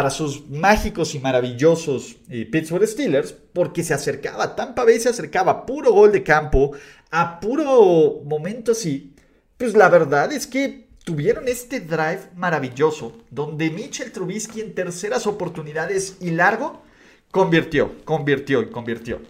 [0.00, 5.66] para sus mágicos y maravillosos eh, Pittsburgh Steelers, porque se acercaba, Tampa Bay se acercaba
[5.66, 6.70] puro gol de campo,
[7.10, 9.14] a puro momento así,
[9.58, 16.16] pues la verdad es que tuvieron este drive maravilloso donde Mitchell Trubisky en terceras oportunidades
[16.22, 16.80] y largo
[17.30, 19.20] convirtió, convirtió y convirtió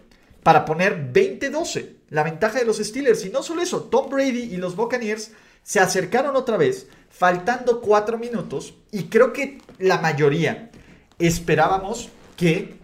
[0.44, 3.24] para poner 20-12 la ventaja de los Steelers.
[3.24, 5.32] Y no solo eso, Tom Brady y los Buccaneers
[5.64, 10.70] se acercaron otra vez, faltando 4 minutos, y creo que la mayoría
[11.18, 12.78] esperábamos que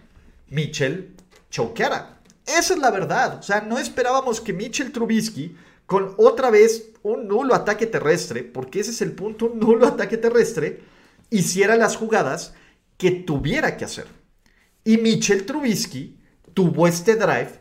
[0.49, 1.15] Mitchell
[1.49, 2.19] choqueara.
[2.45, 3.39] Esa es la verdad.
[3.39, 8.81] O sea, no esperábamos que Mitchell Trubisky con otra vez un nulo ataque terrestre, porque
[8.81, 10.81] ese es el punto, un nulo ataque terrestre,
[11.29, 12.53] hiciera las jugadas
[12.97, 14.07] que tuviera que hacer.
[14.83, 16.19] Y Mitchell Trubisky
[16.53, 17.59] tuvo este drive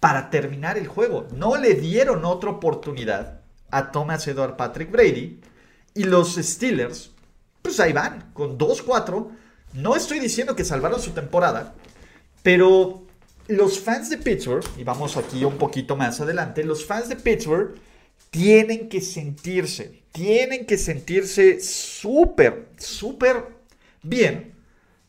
[0.00, 1.26] para terminar el juego.
[1.34, 5.40] No le dieron otra oportunidad a Thomas Edward Patrick Brady.
[5.98, 7.10] Y los Steelers,
[7.60, 9.30] pues ahí van, con 2-4.
[9.72, 11.74] No estoy diciendo que salvaron su temporada,
[12.44, 13.02] pero
[13.48, 17.74] los fans de Pittsburgh, y vamos aquí un poquito más adelante, los fans de Pittsburgh
[18.30, 23.48] tienen que sentirse, tienen que sentirse súper, súper
[24.00, 24.54] bien.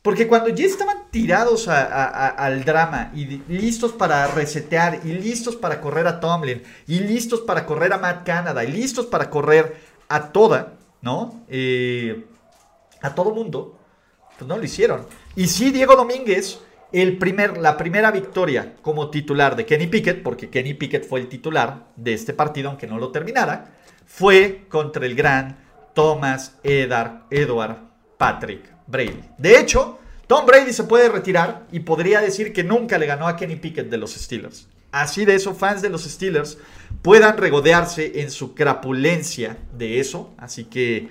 [0.01, 6.07] Porque cuando ya estaban tirados al drama y listos para resetear y listos para correr
[6.07, 10.78] a Tomlin y listos para correr a Matt Canada y listos para correr a toda,
[11.01, 11.43] ¿no?
[11.47, 12.25] Eh,
[13.01, 13.77] a todo mundo,
[14.37, 15.05] pues no lo hicieron.
[15.35, 16.59] Y sí, Diego Domínguez
[16.91, 21.27] el primer, la primera victoria como titular de Kenny Pickett, porque Kenny Pickett fue el
[21.27, 25.57] titular de este partido, aunque no lo terminara, fue contra el gran
[25.93, 27.77] Thomas Edar, Edward
[28.17, 29.21] Patrick Brady.
[29.37, 33.35] De hecho, Tom Brady se puede retirar y podría decir que nunca le ganó a
[33.35, 34.67] Kenny Pickett de los Steelers.
[34.91, 36.57] Así de eso, fans de los Steelers
[37.01, 40.33] puedan regodearse en su crapulencia de eso.
[40.37, 41.09] Así que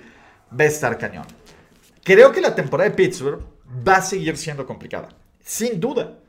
[0.51, 1.25] va a estar cañón.
[2.03, 3.41] Creo que la temporada de Pittsburgh
[3.87, 5.09] va a seguir siendo complicada
[5.49, 6.19] sin duda.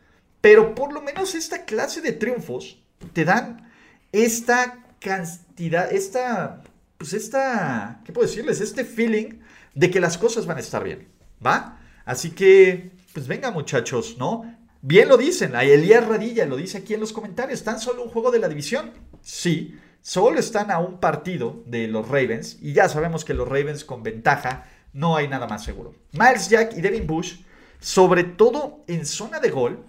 [0.40, 2.78] Pero por lo menos esta clase de triunfos
[3.12, 3.70] te dan
[4.12, 6.62] esta cantidad, esta,
[6.96, 8.62] pues esta, ¿qué puedo decirles?
[8.62, 9.40] Este feeling
[9.74, 11.08] de que las cosas van a estar bien,
[11.44, 11.78] ¿va?
[12.06, 14.56] Así que, pues venga muchachos, ¿no?
[14.82, 18.30] Bien lo dicen, Elías Radilla lo dice aquí en los comentarios, ¿están solo un juego
[18.30, 18.92] de la división?
[19.20, 23.84] Sí, solo están a un partido de los Ravens y ya sabemos que los Ravens
[23.84, 25.94] con ventaja no hay nada más seguro.
[26.12, 27.40] Miles Jack y Devin Bush
[27.80, 29.84] sobre todo en zona de gol,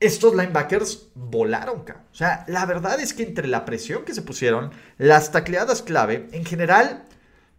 [0.00, 1.80] estos linebackers volaron.
[1.80, 6.28] O sea, la verdad es que entre la presión que se pusieron, las tacleadas clave,
[6.32, 7.04] en general,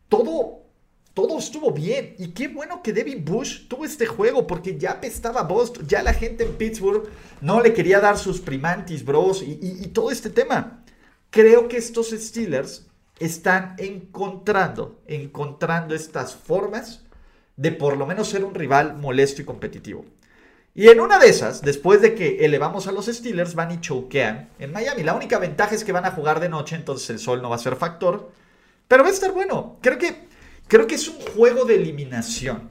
[0.10, 0.63] todo,
[1.18, 2.14] todo estuvo bien.
[2.20, 6.14] Y qué bueno que Devin Bush tuvo este juego, porque ya apestaba Boston, ya la
[6.14, 7.10] gente en Pittsburgh
[7.42, 10.84] no le quería dar sus primantis, bros, y, y todo este tema.
[11.32, 12.86] Creo que estos Steelers
[13.20, 17.04] están encontrando, encontrando estas formas
[17.56, 20.06] de por lo menos ser un rival molesto y competitivo.
[20.76, 24.50] Y en una de esas, después de que elevamos a los Steelers, van y choquean
[24.60, 25.02] en Miami.
[25.02, 27.56] La única ventaja es que van a jugar de noche, entonces el sol no va
[27.56, 28.30] a ser factor.
[28.88, 29.78] Pero va a estar bueno.
[29.82, 30.27] Creo que,
[30.68, 32.70] creo que es un juego de eliminación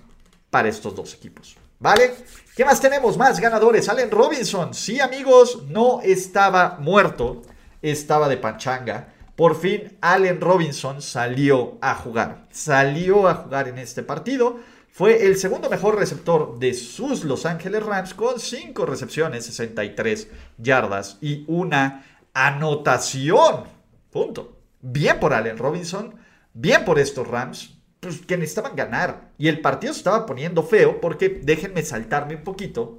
[0.51, 1.57] para estos dos equipos.
[1.79, 2.15] ¿Vale?
[2.55, 3.19] ¿Qué más tenemos?
[3.19, 3.89] Más ganadores.
[3.89, 4.73] Allen Robinson.
[4.73, 7.43] Sí, amigos, no estaba muerto.
[7.83, 9.13] Estaba de panchanga.
[9.37, 12.47] Por fin, Allen Robinson salió a jugar.
[12.51, 14.59] Salió a jugar en este partido.
[14.91, 21.19] Fue el segundo mejor receptor de sus Los Ángeles Rams con 5 recepciones, 63 yardas
[21.21, 23.65] y una anotación.
[24.11, 24.57] Punto.
[24.81, 26.15] Bien por Allen Robinson,
[26.55, 27.76] bien por estos Rams,
[28.07, 29.31] pues, que necesitaban ganar.
[29.39, 32.99] Y el partido se estaba poniendo feo porque, déjenme saltarme un poquito,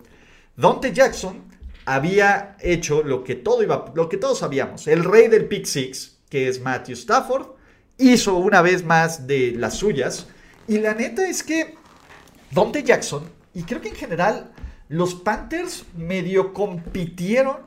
[0.56, 1.44] Dante Jackson
[1.86, 4.88] había hecho lo que, todo iba, lo que todos sabíamos.
[4.88, 7.48] El rey del pick six, que es Matthew Stafford,
[7.98, 10.28] hizo una vez más de las suyas.
[10.68, 11.76] Y la neta es que
[12.52, 14.52] Dante Jackson, y creo que en general
[14.90, 17.58] los Panthers medio compitieron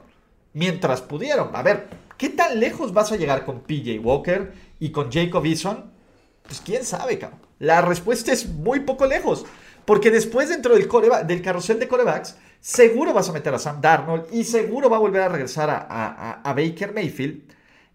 [0.53, 1.55] mientras pudieron.
[1.55, 5.91] A ver, ¿qué tan lejos vas a llegar con PJ Walker y con Jacob Eason?
[6.51, 7.39] Pues quién sabe, cabrón.
[7.61, 9.47] La respuesta es muy poco lejos.
[9.85, 14.43] Porque después dentro del, carrusel de corebacks, seguro vas a meter a Sam Darnold y
[14.43, 17.43] seguro va a volver a regresar a, Baker Mayfield.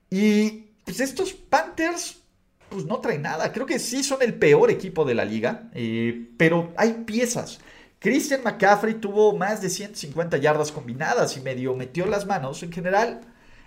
[0.10, 2.22] Y pues estos Panthers,
[2.70, 3.52] pues no traen nada.
[3.52, 7.60] Creo que sí son el peor equipo de la liga, eh, pero hay piezas.
[8.00, 12.64] Christian McCaffrey tuvo más de 150 yardas combinadas y medio metió las manos.
[12.64, 13.20] En general,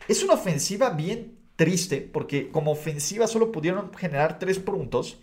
[0.09, 5.19] es una ofensiva bien triste porque como ofensiva solo pudieron generar tres puntos.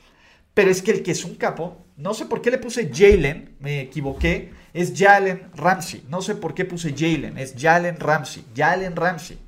[0.54, 3.56] Pero es que el que es un capo, no sé por qué le puse Jalen,
[3.60, 6.06] me equivoqué, es Jalen Ramsey.
[6.10, 8.46] No sé por qué puse Jalen, es Jalen Ramsey.
[8.56, 9.40] Jalen Ramsey.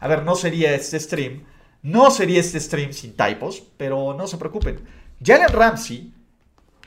[0.00, 1.44] A ver, no sería este stream,
[1.82, 4.80] no sería este stream sin typos, pero no se preocupen.
[5.24, 6.12] Jalen Ramsey,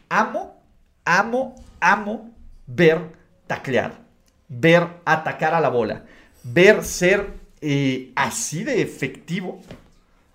[0.10, 0.62] amo,
[1.04, 2.32] amo, amo
[2.66, 3.02] ver
[3.48, 3.94] taclear,
[4.48, 6.06] ver atacar a la bola,
[6.44, 9.62] ver ser eh, así de efectivo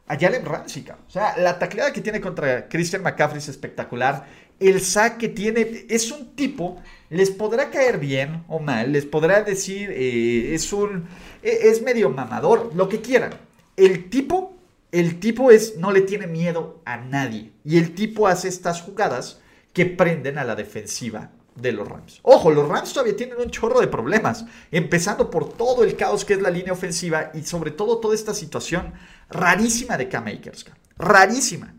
[0.06, 0.84] a Jalen Ramsey.
[0.90, 4.26] O sea, la tacleada que tiene contra Christian McCaffrey es espectacular.
[4.58, 9.42] El sack que tiene es un tipo, les podrá caer bien o mal, les podrá
[9.42, 11.06] decir, eh, es un,
[11.42, 13.32] e, es medio mamador, lo que quieran.
[13.76, 14.56] El tipo,
[14.92, 17.52] el tipo es, no le tiene miedo a nadie.
[17.64, 19.40] Y el tipo hace estas jugadas
[19.72, 22.20] que prenden a la defensiva de los Rams.
[22.22, 26.34] Ojo, los Rams todavía tienen un chorro de problemas, empezando por todo el caos que
[26.34, 28.92] es la línea ofensiva y sobre todo toda esta situación
[29.28, 30.66] rarísima de K-Makers.
[30.96, 31.74] Rarísima.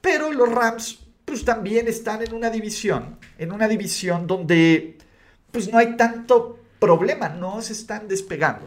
[0.00, 4.98] Pero los Rams pues también están en una división, en una división donde
[5.50, 8.66] pues no hay tanto problema, no se están despegando.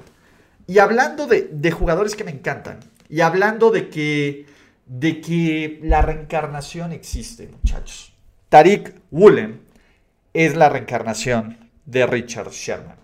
[0.67, 2.79] Y hablando de, de jugadores que me encantan,
[3.09, 4.45] y hablando de que,
[4.85, 8.13] de que la reencarnación existe, muchachos.
[8.49, 9.64] Tariq Woolen
[10.35, 12.97] es la reencarnación de Richard Sherman.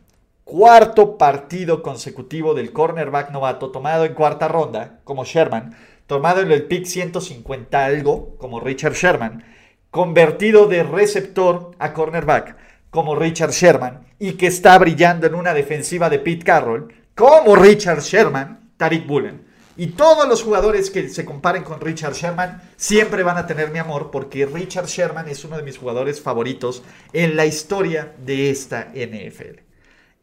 [0.43, 5.73] Cuarto partido consecutivo del cornerback novato tomado en cuarta ronda, como Sherman,
[6.07, 9.45] tomado en el pick 150 algo, como Richard Sherman,
[9.91, 12.57] convertido de receptor a cornerback,
[12.89, 18.01] como Richard Sherman, y que está brillando en una defensiva de Pete Carroll, como Richard
[18.01, 19.47] Sherman, Tariq Bullen.
[19.81, 23.79] Y todos los jugadores que se comparen con Richard Sherman siempre van a tener mi
[23.79, 28.91] amor porque Richard Sherman es uno de mis jugadores favoritos en la historia de esta
[28.93, 29.61] NFL.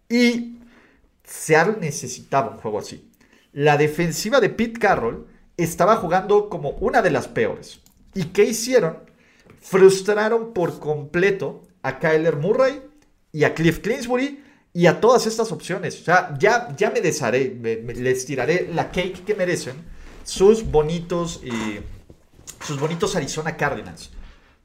[0.08, 0.60] Y
[1.24, 3.10] Seattle necesitaba un juego así.
[3.52, 7.80] La defensiva de Pete Carroll estaba jugando como una de las peores.
[8.14, 8.98] ¿Y qué hicieron?
[9.60, 12.80] Frustraron por completo a Kyler Murray
[13.32, 14.40] y a Cliff Clinsbury
[14.72, 16.00] y a todas estas opciones.
[16.00, 17.58] O sea, ya, ya me desharé,
[17.94, 19.76] les tiraré la cake que merecen
[20.24, 21.82] sus bonitos, eh,
[22.64, 24.10] sus bonitos Arizona Cardinals.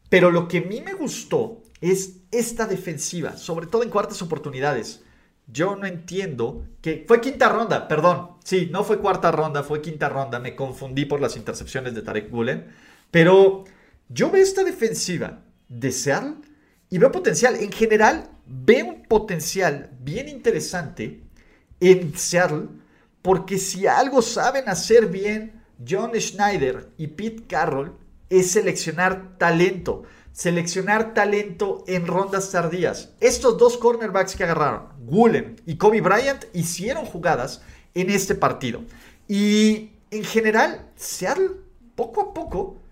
[0.09, 5.01] Pero lo que a mí me gustó es esta defensiva, sobre todo en cuartas oportunidades.
[5.47, 8.31] Yo no entiendo que fue quinta ronda, perdón.
[8.43, 10.39] Sí, no fue cuarta ronda, fue quinta ronda.
[10.39, 12.67] Me confundí por las intercepciones de Tarek Bullen.
[13.11, 13.65] Pero
[14.07, 15.91] yo veo esta defensiva de
[16.93, 17.55] y veo potencial.
[17.55, 21.23] En general, veo un potencial bien interesante
[21.79, 22.67] en Seattle,
[23.23, 27.97] porque si algo saben hacer bien John Schneider y Pete Carroll
[28.29, 33.15] es seleccionar talento, seleccionar talento en rondas tardías.
[33.19, 37.63] Estos dos cornerbacks que agarraron, Woolen y Kobe Bryant, hicieron jugadas
[37.95, 38.83] en este partido.
[39.27, 41.49] Y en general, Seattle
[41.95, 42.82] poco a poco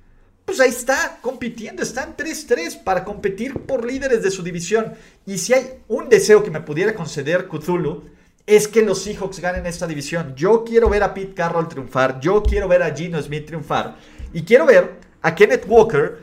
[0.51, 4.95] pues ahí está, compitiendo, están 3-3 para competir por líderes de su división.
[5.25, 8.09] Y si hay un deseo que me pudiera conceder Cthulhu,
[8.45, 10.35] es que los Seahawks ganen esta división.
[10.35, 13.95] Yo quiero ver a Pete Carroll triunfar, yo quiero ver a Gino Smith triunfar,
[14.33, 16.17] y quiero ver a Kenneth Walker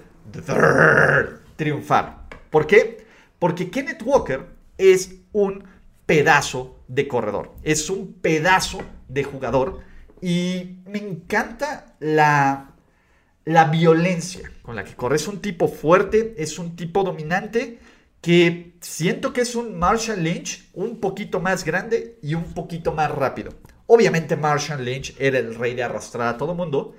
[1.57, 2.27] triunfar.
[2.51, 3.07] ¿Por qué?
[3.39, 4.45] Porque Kenneth Walker
[4.77, 5.65] es un
[6.05, 9.79] pedazo de corredor, es un pedazo de jugador,
[10.21, 12.75] y me encanta la
[13.49, 15.17] la violencia con la que corre.
[15.17, 17.79] Es un tipo fuerte, es un tipo dominante
[18.21, 23.11] que siento que es un Marshall Lynch un poquito más grande y un poquito más
[23.11, 23.55] rápido.
[23.87, 26.95] Obviamente Marshall Lynch era el rey de arrastrar a todo mundo,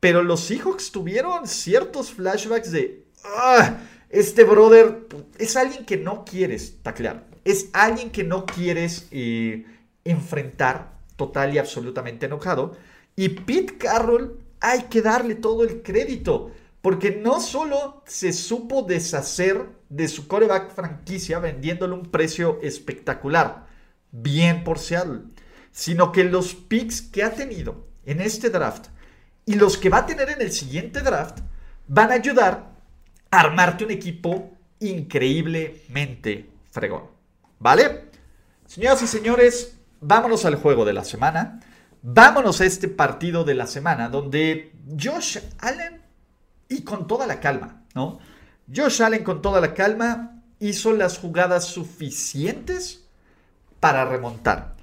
[0.00, 3.76] pero los Seahawks tuvieron ciertos flashbacks de, ah,
[4.08, 5.06] este brother
[5.38, 9.66] es alguien que no quieres taclear, es alguien que no quieres eh,
[10.04, 12.74] enfrentar total y absolutamente enojado.
[13.14, 16.52] Y Pete Carroll hay que darle todo el crédito.
[16.80, 23.66] Porque no solo se supo deshacer de su coreback franquicia vendiéndole un precio espectacular,
[24.10, 25.20] bien por Seattle,
[25.70, 28.86] sino que los picks que ha tenido en este draft
[29.46, 31.38] y los que va a tener en el siguiente draft
[31.86, 32.72] van a ayudar
[33.30, 34.50] a armarte un equipo
[34.80, 37.04] increíblemente fregón.
[37.60, 38.06] ¿Vale?
[38.66, 41.60] Señoras y señores, vámonos al juego de la semana.
[42.02, 46.02] Vámonos a este partido de la semana donde Josh Allen
[46.68, 48.18] y con toda la calma, ¿no?
[48.74, 53.04] Josh Allen con toda la calma hizo las jugadas suficientes
[53.78, 54.76] para remontar.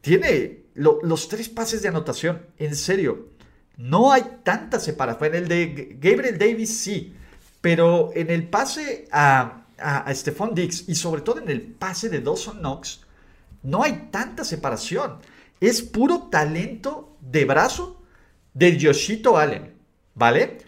[0.00, 3.28] Tiene los tres pases de anotación, en serio.
[3.76, 5.34] No hay tanta separación.
[5.34, 7.14] En el de Gabriel Davis sí,
[7.60, 12.20] pero en el pase a, a, Stephon Diggs y sobre todo en el pase de
[12.20, 13.00] Dawson Knox,
[13.62, 15.18] no hay tanta separación.
[15.64, 18.02] Es puro talento de brazo
[18.52, 19.72] de Yoshito Allen,
[20.14, 20.58] ¿vale?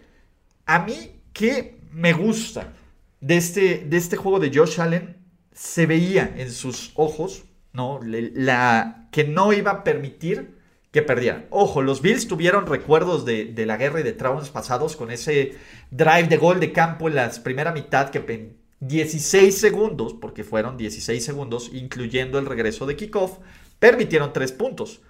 [0.65, 2.73] A mí, ¿qué me gusta
[3.21, 5.17] de este, de este juego de Josh Allen?
[5.51, 7.43] Se veía en sus ojos,
[7.73, 7.99] ¿no?
[8.01, 10.57] La, que no iba a permitir
[10.91, 11.45] que perdieran.
[11.51, 15.57] Ojo, los Bills tuvieron recuerdos de, la guerra y de traumas pasados con ese
[15.91, 20.75] drive de gol de campo en la primera mitad que en 16 segundos, porque fueron
[20.75, 23.37] 16 segundos, incluyendo el regreso de kickoff,
[23.79, 25.01] permitieron 3 puntos.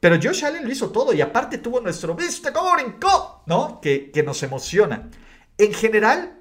[0.00, 3.42] Pero Josh Allen lo hizo todo y aparte tuvo nuestro ¿Viste cómo brincó?
[3.46, 3.80] ¿No?
[3.80, 5.10] Que, que nos emociona.
[5.58, 6.38] En general,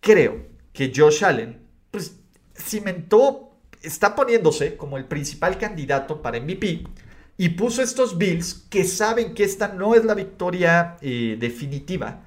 [0.00, 2.16] creo que Josh Allen pues,
[2.54, 6.84] cimentó, está poniéndose como el principal candidato para MVP
[7.40, 12.24] y puso estos Bills que saben que esta no es la victoria eh, definitiva,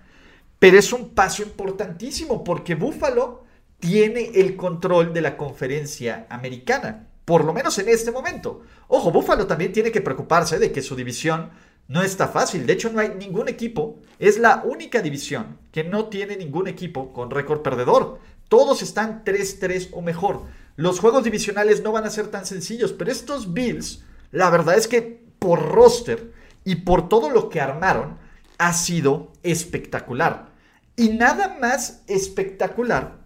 [0.58, 3.44] pero es un paso importantísimo porque Buffalo
[3.80, 8.62] tiene el control de la conferencia americana, por lo menos en este momento.
[8.88, 11.52] Ojo, Buffalo también tiene que preocuparse de que su división
[11.88, 12.66] no está fácil.
[12.66, 14.00] De hecho, no hay ningún equipo.
[14.20, 18.20] Es la única división que no tiene ningún equipo con récord perdedor.
[18.50, 20.44] Todos están 3-3 o mejor.
[20.76, 24.88] Los juegos divisionales no van a ser tan sencillos, pero estos Bills la verdad es
[24.88, 26.34] que por roster
[26.66, 28.18] y por todo lo que armaron,
[28.58, 30.48] ha sido espectacular.
[30.96, 33.20] Y nada más espectacular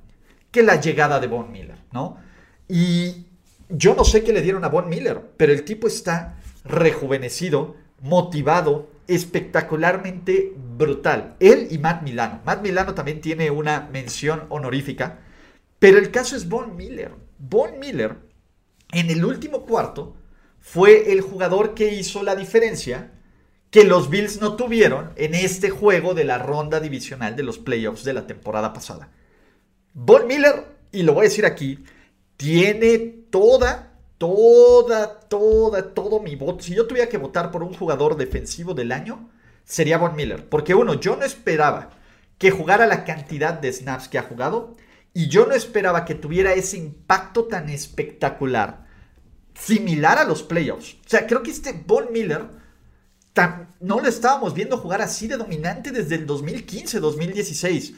[0.52, 2.18] que la llegada de Von Miller, ¿no?
[2.68, 3.27] Y
[3.70, 8.90] yo no sé qué le dieron a Von Miller, pero el tipo está rejuvenecido, motivado,
[9.08, 11.36] espectacularmente brutal.
[11.40, 12.42] Él y Matt Milano.
[12.46, 15.20] Matt Milano también tiene una mención honorífica,
[15.80, 17.12] pero el caso es Von Miller.
[17.38, 18.18] Von Miller,
[18.92, 20.16] en el último cuarto,
[20.60, 23.12] fue el jugador que hizo la diferencia
[23.70, 28.04] que los Bills no tuvieron en este juego de la ronda divisional de los playoffs
[28.04, 29.12] de la temporada pasada.
[29.94, 31.84] Von Miller, y lo voy a decir aquí,
[32.38, 36.64] tiene toda, toda, toda, todo mi voto.
[36.64, 39.30] Si yo tuviera que votar por un jugador defensivo del año,
[39.64, 40.48] sería Von Miller.
[40.50, 41.92] Porque uno, yo no esperaba
[42.38, 44.76] que jugara la cantidad de snaps que ha jugado
[45.14, 48.86] y yo no esperaba que tuviera ese impacto tan espectacular
[49.56, 50.94] similar a los playoffs.
[51.06, 52.46] O sea, creo que este Von Miller
[53.80, 57.96] no lo estábamos viendo jugar así de dominante desde el 2015-2016.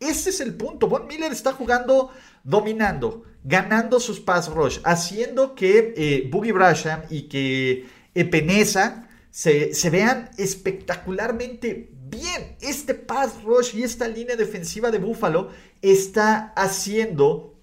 [0.00, 0.88] Ese es el punto.
[0.88, 2.10] Von Miller está jugando
[2.42, 10.30] dominando, ganando sus pass rush, haciendo que eh, Boogie Brasham y que Epenesa se, vean
[10.36, 12.56] espectacularmente bien.
[12.60, 17.54] Este pass rush y esta línea defensiva de Buffalo está haciendo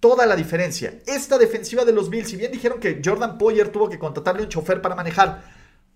[0.00, 0.98] toda la diferencia.
[1.06, 4.48] Esta defensiva de los Bills, si bien dijeron que Jordan Poyer tuvo que contratarle un
[4.48, 5.44] chofer para manejar,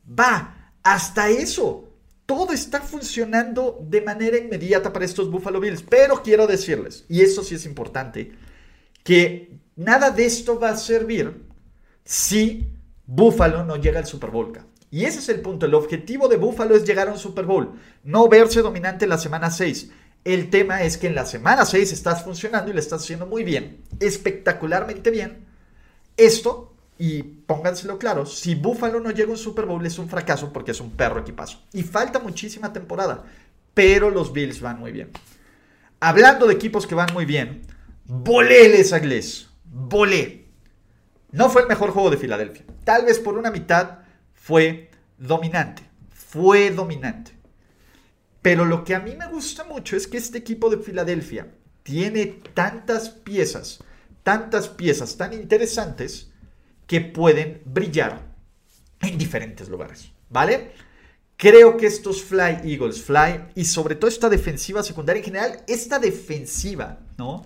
[0.08, 1.90] va, hasta eso.
[2.24, 5.82] Todo está funcionando de manera inmediata para estos Buffalo Bills.
[5.82, 8.32] Pero quiero decirles, y eso sí es importante,
[9.06, 11.46] que nada de esto va a servir
[12.04, 12.66] si
[13.06, 14.52] Buffalo no llega al Super Bowl.
[14.90, 15.66] Y ese es el punto.
[15.66, 19.52] El objetivo de Buffalo es llegar a un Super Bowl, no verse dominante la semana
[19.52, 19.90] 6.
[20.24, 23.44] El tema es que en la semana 6 estás funcionando y le estás haciendo muy
[23.44, 25.46] bien, espectacularmente bien.
[26.16, 30.52] Esto, y pónganselo claro, si Buffalo no llega a un Super Bowl es un fracaso
[30.52, 31.62] porque es un perro equipazo.
[31.72, 33.22] Y falta muchísima temporada,
[33.72, 35.12] pero los Bills van muy bien.
[36.00, 37.62] Hablando de equipos que van muy bien,
[38.06, 40.46] volé Les Agles, volé.
[41.32, 42.64] No fue el mejor juego de Filadelfia.
[42.84, 43.98] Tal vez por una mitad
[44.32, 45.82] fue dominante.
[46.10, 47.32] Fue dominante.
[48.42, 51.52] Pero lo que a mí me gusta mucho es que este equipo de Filadelfia
[51.82, 53.82] tiene tantas piezas,
[54.22, 56.30] tantas piezas tan interesantes
[56.86, 58.20] que pueden brillar
[59.00, 60.72] en diferentes lugares, ¿vale?
[61.36, 65.98] Creo que estos Fly Eagles, Fly y sobre todo esta defensiva secundaria en general, esta
[65.98, 67.44] defensiva, ¿no?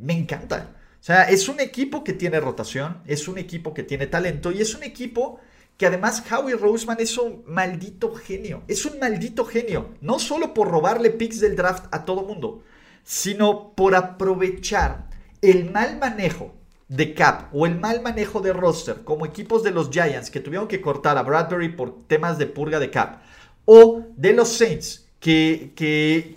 [0.00, 0.76] Me encanta.
[1.00, 4.60] O sea, es un equipo que tiene rotación, es un equipo que tiene talento y
[4.60, 5.40] es un equipo
[5.76, 8.62] que además Howie Roseman es un maldito genio.
[8.68, 9.94] Es un maldito genio.
[10.02, 12.62] No solo por robarle picks del draft a todo mundo,
[13.02, 15.08] sino por aprovechar
[15.40, 16.54] el mal manejo
[16.88, 20.68] de cap o el mal manejo de roster, como equipos de los Giants que tuvieron
[20.68, 23.22] que cortar a Bradbury por temas de purga de cap,
[23.64, 25.72] o de los Saints que,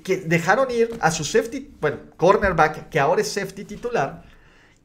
[0.04, 4.24] que, dejaron ir a su safety, bueno, cornerback, que ahora es safety titular,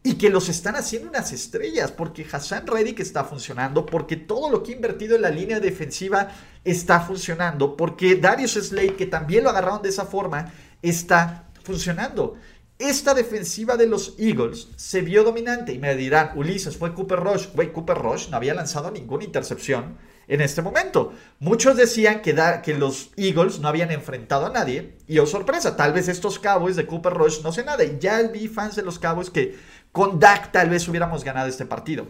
[0.04, 4.62] y que los están haciendo unas estrellas, porque Hassan Reddick está funcionando, porque todo lo
[4.62, 6.28] que ha invertido en la línea defensiva
[6.64, 12.36] está funcionando, porque Darius Slade, que también lo agarraron de esa forma, está funcionando.
[12.78, 17.48] Esta defensiva de los Eagles se vio dominante y me dirán, Ulises, fue Cooper Rush.
[17.52, 19.96] Güey, Cooper Rush no había lanzado ninguna intercepción
[20.28, 21.12] en este momento.
[21.40, 22.34] Muchos decían que,
[22.74, 24.96] los Eagles no habían enfrentado a nadie.
[25.06, 27.82] Y oh sorpresa, tal vez estos Cowboys de Cooper Rush no sé nada.
[27.84, 29.58] Y ya vi fans de los Cowboys que
[29.90, 32.06] con Dak tal vez hubiéramos ganado este partido.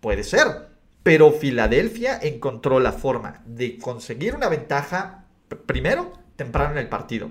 [0.00, 0.74] Puede ser.
[1.02, 5.26] Pero Filadelfia encontró la forma de conseguir una ventaja
[5.66, 7.30] primero temprano en el partido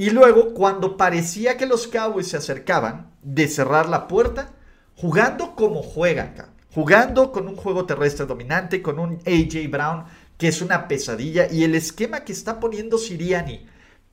[0.00, 4.52] y luego, cuando parecía que los Cowboys se acercaban, de cerrar la puerta,
[4.94, 6.34] jugando como juegan,
[6.74, 10.04] jugando con un juego terrestre dominante, con un AJ Brown
[10.36, 13.66] que es una pesadilla, y el esquema que está poniendo Siriani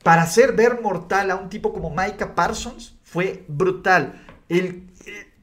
[0.04, 4.26] para hacer ver mortal a un tipo como Micah Parsons fue brutal.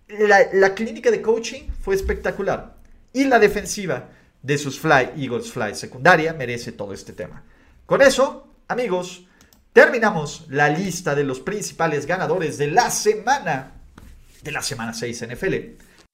[0.08, 2.76] la, la clínica de coaching fue espectacular.
[3.12, 4.08] Y la defensiva
[4.42, 7.44] de sus Fly Eagles Fly secundaria merece todo este tema.
[7.86, 9.26] Con eso, amigos,
[9.72, 13.72] terminamos la lista de los principales ganadores de la semana,
[14.42, 15.54] de la semana 6 NFL.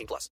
[0.00, 0.30] 18 plus.